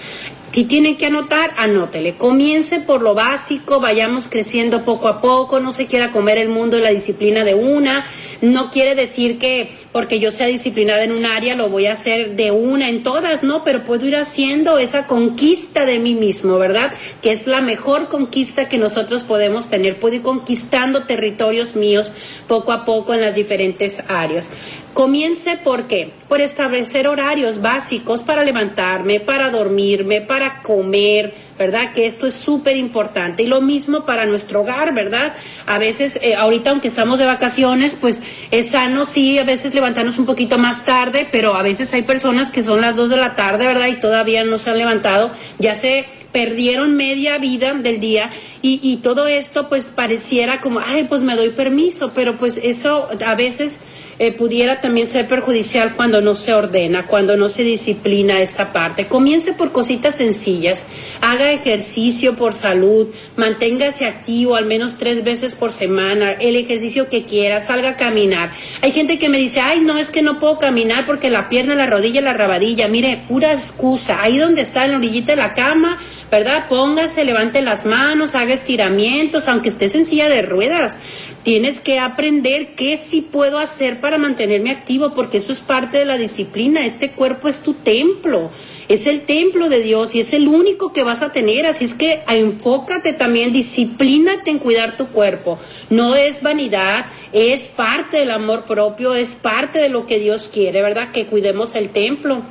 [0.52, 2.16] Si tienen que anotar, anótele.
[2.16, 6.78] Comience por lo básico, vayamos creciendo poco a poco, no se quiera comer el mundo
[6.78, 8.06] y la disciplina de una.
[8.42, 12.36] No quiere decir que porque yo sea disciplinada en un área lo voy a hacer
[12.36, 16.94] de una en todas, no, pero puedo ir haciendo esa conquista de mí mismo, ¿verdad?
[17.22, 20.00] Que es la mejor conquista que nosotros podemos tener.
[20.00, 22.14] Puedo ir conquistando territorios míos
[22.48, 24.54] poco a poco en las diferentes áreas.
[24.96, 26.14] Comience por qué?
[26.30, 31.92] Por establecer horarios básicos para levantarme, para dormirme, para comer, ¿verdad?
[31.92, 33.44] Que esto es súper importante.
[33.44, 35.34] Y lo mismo para nuestro hogar, ¿verdad?
[35.66, 40.18] A veces, eh, ahorita aunque estamos de vacaciones, pues es sano, sí, a veces levantarnos
[40.18, 43.36] un poquito más tarde, pero a veces hay personas que son las dos de la
[43.36, 43.90] tarde, ¿verdad?
[43.90, 45.30] Y todavía no se han levantado,
[45.60, 48.30] ya se perdieron media vida del día
[48.62, 53.10] y, y todo esto pues pareciera como, ay, pues me doy permiso, pero pues eso
[53.26, 53.82] a veces
[54.18, 59.08] eh, pudiera también ser perjudicial cuando no se ordena, cuando no se disciplina esta parte.
[59.08, 60.86] Comience por cositas sencillas,
[61.22, 67.26] haga ejercicio por salud, manténgase activo al menos tres veces por semana, el ejercicio que
[67.26, 68.52] quiera, salga a caminar.
[68.82, 71.76] Hay gente que me dice, ay, no, es que no puedo caminar porque la pierna,
[71.76, 72.88] la rodilla, la rabadilla.
[72.88, 74.22] Mire, pura excusa.
[74.22, 76.00] Ahí donde está en la orillita de la cama,
[76.32, 76.68] ¿verdad?
[76.68, 80.98] Póngase, levante las manos, haga estiramientos, aunque esté en silla de ruedas.
[81.46, 86.06] Tienes que aprender qué sí puedo hacer para mantenerme activo, porque eso es parte de
[86.06, 86.84] la disciplina.
[86.84, 88.50] Este cuerpo es tu templo,
[88.88, 91.68] es el templo de Dios y es el único que vas a tener.
[91.68, 95.60] Así es que enfócate también, disciplínate en cuidar tu cuerpo.
[95.92, 100.82] No es vanidad, es parte del amor propio, es parte de lo que Dios quiere,
[100.82, 101.12] ¿verdad?
[101.12, 102.42] Que cuidemos el templo.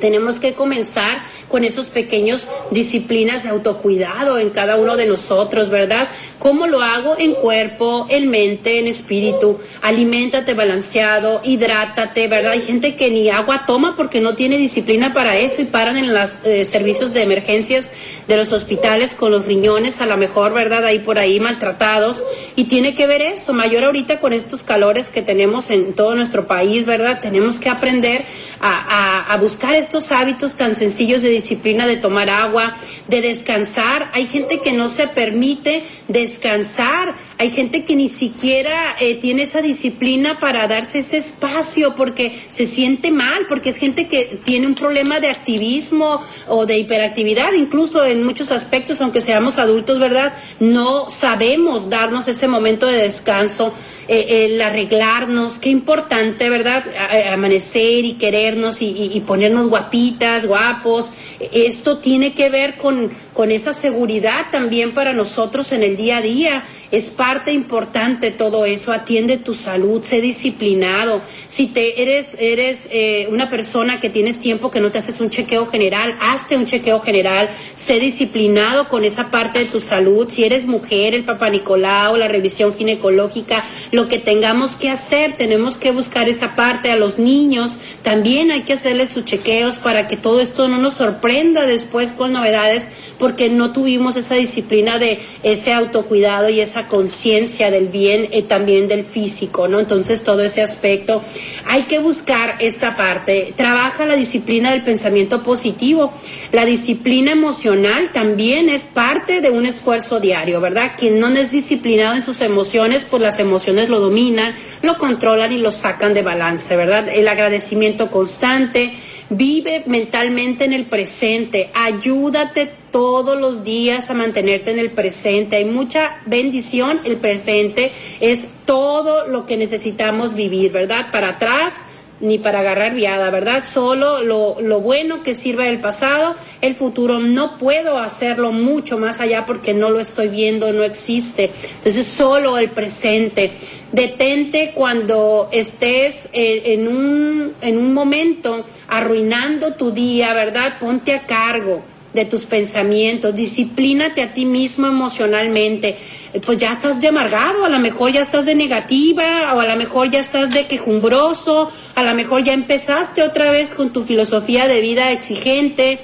[0.00, 6.08] Tenemos que comenzar con esos pequeños disciplinas de autocuidado en cada uno de nosotros, ¿verdad?
[6.38, 7.16] ¿Cómo lo hago?
[7.18, 9.58] En cuerpo, en mente, en espíritu.
[9.82, 12.52] Aliméntate balanceado, hidrátate, ¿verdad?
[12.52, 16.12] Hay gente que ni agua toma porque no tiene disciplina para eso y paran en
[16.12, 17.92] los eh, servicios de emergencias
[18.26, 20.84] de los hospitales con los riñones, a lo mejor, ¿verdad?
[20.84, 22.24] Ahí por ahí maltratados.
[22.54, 26.46] Y tiene que ver esto, mayor ahorita con estos calores que tenemos en todo nuestro
[26.46, 27.20] país, ¿verdad?
[27.20, 28.24] Tenemos que aprender
[28.60, 32.76] a, a buscar estos hábitos tan sencillos de disciplina de tomar agua,
[33.08, 34.10] de descansar.
[34.12, 37.14] Hay gente que no se permite descansar.
[37.40, 42.66] Hay gente que ni siquiera eh, tiene esa disciplina para darse ese espacio porque se
[42.66, 48.04] siente mal, porque es gente que tiene un problema de activismo o de hiperactividad, incluso
[48.04, 50.34] en muchos aspectos, aunque seamos adultos, ¿verdad?
[50.58, 53.72] No sabemos darnos ese momento de descanso
[54.06, 56.84] eh, el arreglarnos, qué importante, ¿verdad?
[57.32, 61.10] amanecer y querernos y, ponernos guapitas, guapos.
[61.38, 66.20] Esto tiene que ver con, con esa seguridad también para nosotros en el día a
[66.20, 66.64] día.
[66.90, 67.08] Es
[67.52, 68.92] importante todo eso.
[68.92, 71.22] Atiende tu salud, sé disciplinado.
[71.46, 75.30] Si te eres, eres eh, una persona que tienes tiempo que no te haces un
[75.30, 77.50] chequeo general, hazte un chequeo general.
[77.76, 80.28] Sé disciplinado con esa parte de tu salud.
[80.28, 85.78] Si eres mujer, el papá Nicolau, la revisión ginecológica, lo que tengamos que hacer, tenemos
[85.78, 90.16] que buscar esa parte a los niños, también hay que hacerles sus chequeos para que
[90.16, 95.72] todo esto no nos sorprenda después con novedades, porque no tuvimos esa disciplina de ese
[95.72, 99.78] autocuidado y esa conciencia del bien y también del físico, ¿no?
[99.78, 101.20] Entonces todo ese aspecto,
[101.66, 106.14] hay que buscar esta parte, trabaja la disciplina del pensamiento positivo,
[106.50, 110.92] la disciplina emocional también es parte de un esfuerzo diario, ¿verdad?
[110.96, 115.58] Quien no es disciplinado en sus emociones, pues las emociones lo dominan, lo controlan y
[115.58, 117.08] lo sacan de balance, ¿verdad?
[117.08, 118.94] El agradecimiento constante,
[119.30, 125.56] vive mentalmente en el presente, ayúdate todos los días a mantenerte en el presente.
[125.56, 131.10] Hay mucha bendición, el presente es todo lo que necesitamos vivir, ¿verdad?
[131.12, 131.86] Para atrás
[132.20, 133.64] ni para agarrar viada, ¿verdad?
[133.64, 139.20] Solo lo, lo, bueno que sirva del pasado, el futuro no puedo hacerlo mucho más
[139.20, 141.50] allá porque no lo estoy viendo, no existe.
[141.78, 143.52] Entonces, solo el presente.
[143.92, 150.78] Detente cuando estés en, un, en un momento arruinando tu día, ¿verdad?
[150.78, 155.96] Ponte a cargo de tus pensamientos, disciplínate a ti mismo emocionalmente
[156.44, 159.76] pues ya estás de amargado, a lo mejor ya estás de negativa, o a lo
[159.76, 164.68] mejor ya estás de quejumbroso, a lo mejor ya empezaste otra vez con tu filosofía
[164.68, 166.00] de vida exigente,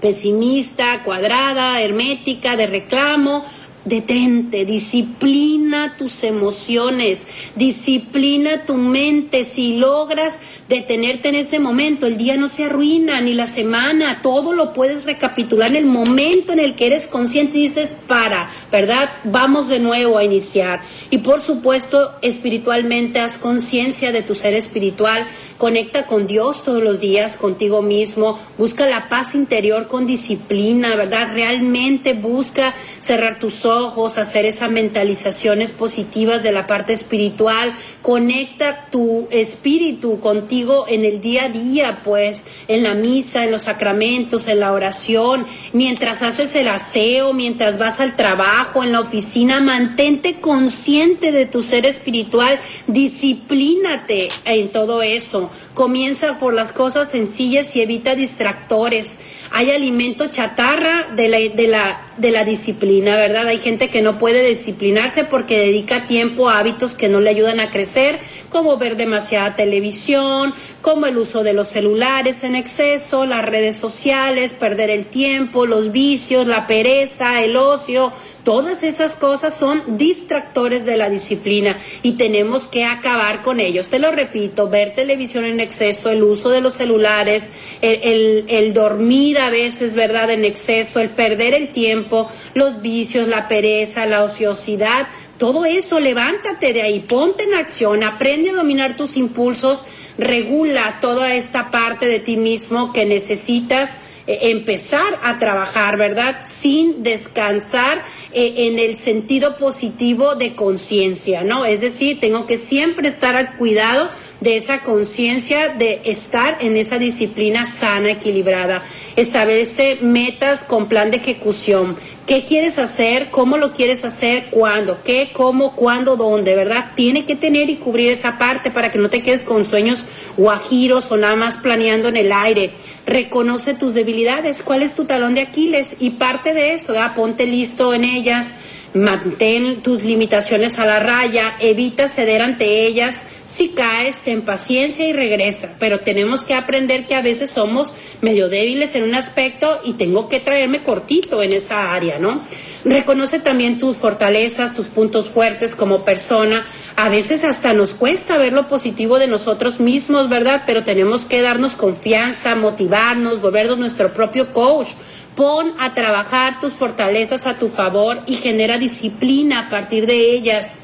[0.00, 3.44] pesimista, cuadrada, hermética, de reclamo,
[3.84, 7.26] Detente, disciplina tus emociones,
[7.56, 9.44] disciplina tu mente.
[9.44, 10.38] Si logras
[10.70, 15.04] detenerte en ese momento, el día no se arruina, ni la semana, todo lo puedes
[15.04, 19.10] recapitular en el momento en el que eres consciente y dices, para, ¿verdad?
[19.24, 20.82] Vamos de nuevo a iniciar.
[21.10, 25.26] Y por supuesto, espiritualmente, haz conciencia de tu ser espiritual,
[25.58, 31.32] conecta con Dios todos los días, contigo mismo, busca la paz interior con disciplina, ¿verdad?
[31.34, 39.26] Realmente busca cerrar tus ojos, hacer esas mentalizaciones positivas de la parte espiritual, conecta tu
[39.32, 44.60] espíritu contigo en el día a día, pues, en la misa, en los sacramentos, en
[44.60, 51.32] la oración, mientras haces el aseo, mientras vas al trabajo, en la oficina, mantente consciente
[51.32, 58.14] de tu ser espiritual, disciplínate en todo eso comienza por las cosas sencillas y evita
[58.14, 59.18] distractores.
[59.52, 63.48] Hay alimento chatarra de la, de la, de la disciplina, ¿verdad?
[63.48, 67.58] Hay gente que no puede disciplinarse porque dedica tiempo a hábitos que no le ayudan
[67.58, 73.44] a crecer, como ver demasiada televisión, como el uso de los celulares en exceso, las
[73.44, 78.12] redes sociales, perder el tiempo, los vicios, la pereza, el ocio,
[78.44, 83.88] Todas esas cosas son distractores de la disciplina y tenemos que acabar con ellos.
[83.88, 87.48] Te lo repito, ver televisión en exceso, el uso de los celulares,
[87.82, 94.06] el, dormir a veces, ¿verdad?, en exceso, el perder el tiempo, los vicios, la pereza,
[94.06, 99.84] la ociosidad, todo eso, levántate de ahí, ponte en acción, aprende a dominar tus impulsos,
[100.18, 103.98] regula toda esta parte de ti mismo que necesitas
[104.30, 106.42] eh, empezar a trabajar, ¿verdad?
[106.46, 111.64] Sin descansar eh, en el sentido positivo de conciencia, ¿no?
[111.64, 114.08] Es decir, tengo que siempre estar al cuidado
[114.40, 118.82] de esa conciencia de estar en esa disciplina sana, equilibrada.
[119.16, 121.96] Establece metas con plan de ejecución.
[122.26, 123.30] ¿Qué quieres hacer?
[123.30, 124.48] ¿Cómo lo quieres hacer?
[124.50, 125.02] ¿Cuándo?
[125.04, 125.30] ¿Qué?
[125.32, 125.74] ¿Cómo?
[125.74, 126.16] ¿Cuándo?
[126.16, 126.54] ¿Dónde?
[126.54, 126.92] ¿Verdad?
[126.94, 130.04] Tiene que tener y cubrir esa parte para que no te quedes con sueños
[130.36, 132.72] guajiros o nada más planeando en el aire.
[133.04, 134.62] Reconoce tus debilidades.
[134.62, 135.96] ¿Cuál es tu talón de Aquiles?
[135.98, 137.14] Y parte de eso, ¿verdad?
[137.14, 138.54] ponte listo en ellas
[138.92, 145.12] mantén tus limitaciones a la raya, evita ceder ante ellas, si caes, ten paciencia y
[145.12, 149.94] regresa, pero tenemos que aprender que a veces somos medio débiles en un aspecto y
[149.94, 152.42] tengo que traerme cortito en esa área, ¿no?
[152.84, 156.64] Reconoce también tus fortalezas, tus puntos fuertes como persona.
[156.94, 160.62] A veces hasta nos cuesta ver lo positivo de nosotros mismos, ¿verdad?
[160.64, 164.90] Pero tenemos que darnos confianza, motivarnos, volvernos nuestro propio coach
[165.34, 170.78] Pon a trabajar tus fortalezas a tu favor y genera disciplina a partir de ellas.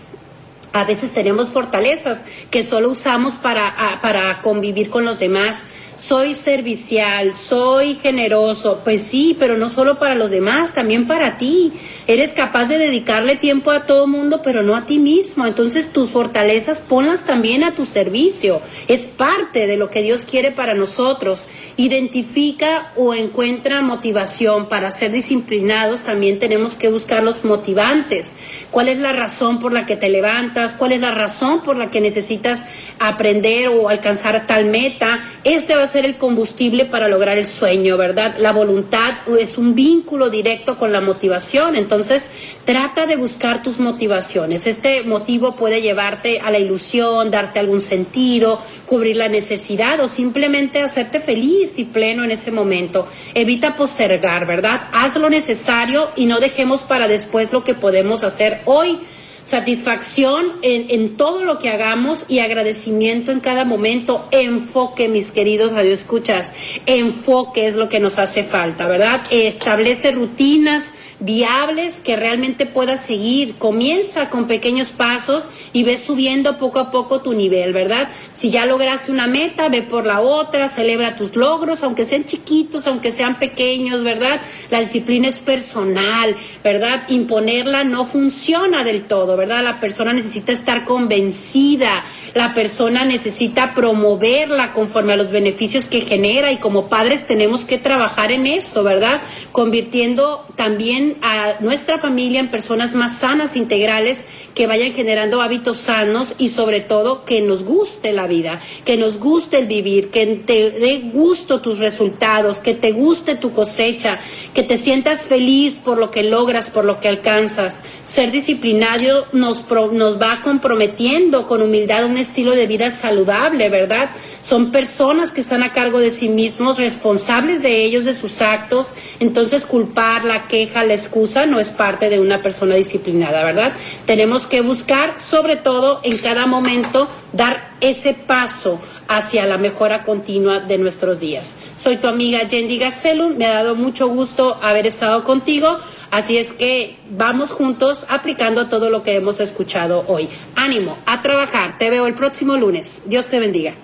[0.76, 5.64] A veces tenemos fortalezas que solo usamos para, para convivir con los demás
[5.96, 11.72] soy servicial, soy generoso, pues sí, pero no solo para los demás, también para ti.
[12.06, 15.46] Eres capaz de dedicarle tiempo a todo mundo, pero no a ti mismo.
[15.46, 18.60] Entonces tus fortalezas ponlas también a tu servicio.
[18.86, 21.48] Es parte de lo que Dios quiere para nosotros.
[21.76, 26.02] Identifica o encuentra motivación para ser disciplinados.
[26.02, 28.36] También tenemos que buscar los motivantes.
[28.70, 30.74] ¿Cuál es la razón por la que te levantas?
[30.76, 32.66] ¿Cuál es la razón por la que necesitas
[32.98, 35.24] aprender o alcanzar tal meta?
[35.42, 38.36] Este va ser el combustible para lograr el sueño, ¿verdad?
[38.38, 42.28] La voluntad es un vínculo directo con la motivación, entonces
[42.64, 44.66] trata de buscar tus motivaciones.
[44.66, 50.80] Este motivo puede llevarte a la ilusión, darte algún sentido, cubrir la necesidad o simplemente
[50.80, 53.06] hacerte feliz y pleno en ese momento.
[53.34, 54.88] Evita postergar, ¿verdad?
[54.92, 59.00] Haz lo necesario y no dejemos para después lo que podemos hacer hoy
[59.46, 64.26] satisfacción en, todo lo que hagamos y agradecimiento en cada momento.
[64.32, 66.52] Enfoque, mis queridos radioescuchas,
[66.84, 69.22] enfoque es lo que nos hace falta, ¿verdad?
[69.30, 73.54] Establece rutinas viables que realmente puedas seguir.
[73.54, 78.08] Comienza con pequeños pasos y ve subiendo poco a poco tu nivel, ¿verdad?
[78.32, 82.86] Si ya lograste una meta, ve por la otra, celebra tus logros, aunque sean chiquitos,
[82.86, 84.40] aunque sean pequeños, ¿verdad?
[84.70, 87.02] La disciplina es personal, ¿verdad?
[87.10, 89.62] Imponerla no funciona del todo, ¿verdad?
[89.62, 96.52] La persona necesita estar convencida, la persona necesita promoverla conforme a los beneficios que genera
[96.52, 99.20] y como padres tenemos que trabajar en eso, ¿verdad?
[99.52, 106.34] Convirtiendo también a nuestra familia en personas más sanas, integrales, que vayan generando hábitos sanos
[106.38, 110.70] y sobre todo que nos guste la vida, que nos guste el vivir, que te
[110.70, 114.18] dé gusto tus resultados, que te guste tu cosecha,
[114.54, 117.82] que te sientas feliz por lo que logras, por lo que alcanzas.
[118.04, 124.10] Ser disciplinario nos, nos va comprometiendo con humildad un estilo de vida saludable, ¿verdad?
[124.42, 128.94] Son personas que están a cargo de sí mismos, responsables de ellos, de sus actos.
[129.18, 133.72] Entonces, culpar, la queja, la excusa no es parte de una persona disciplinada, ¿verdad?
[134.04, 140.60] Tenemos que buscar, sobre todo, en cada momento, dar ese paso hacia la mejora continua
[140.60, 141.56] de nuestros días.
[141.76, 145.78] Soy tu amiga Yendi Gacelun, me ha dado mucho gusto haber estado contigo.
[146.10, 150.28] Así es que vamos juntos aplicando todo lo que hemos escuchado hoy.
[150.54, 151.78] Ánimo, a trabajar.
[151.78, 153.02] Te veo el próximo lunes.
[153.06, 153.74] Dios te bendiga.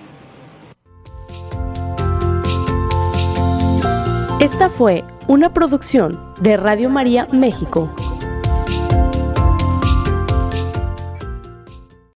[4.39, 7.93] Esta fue una producción de Radio María México.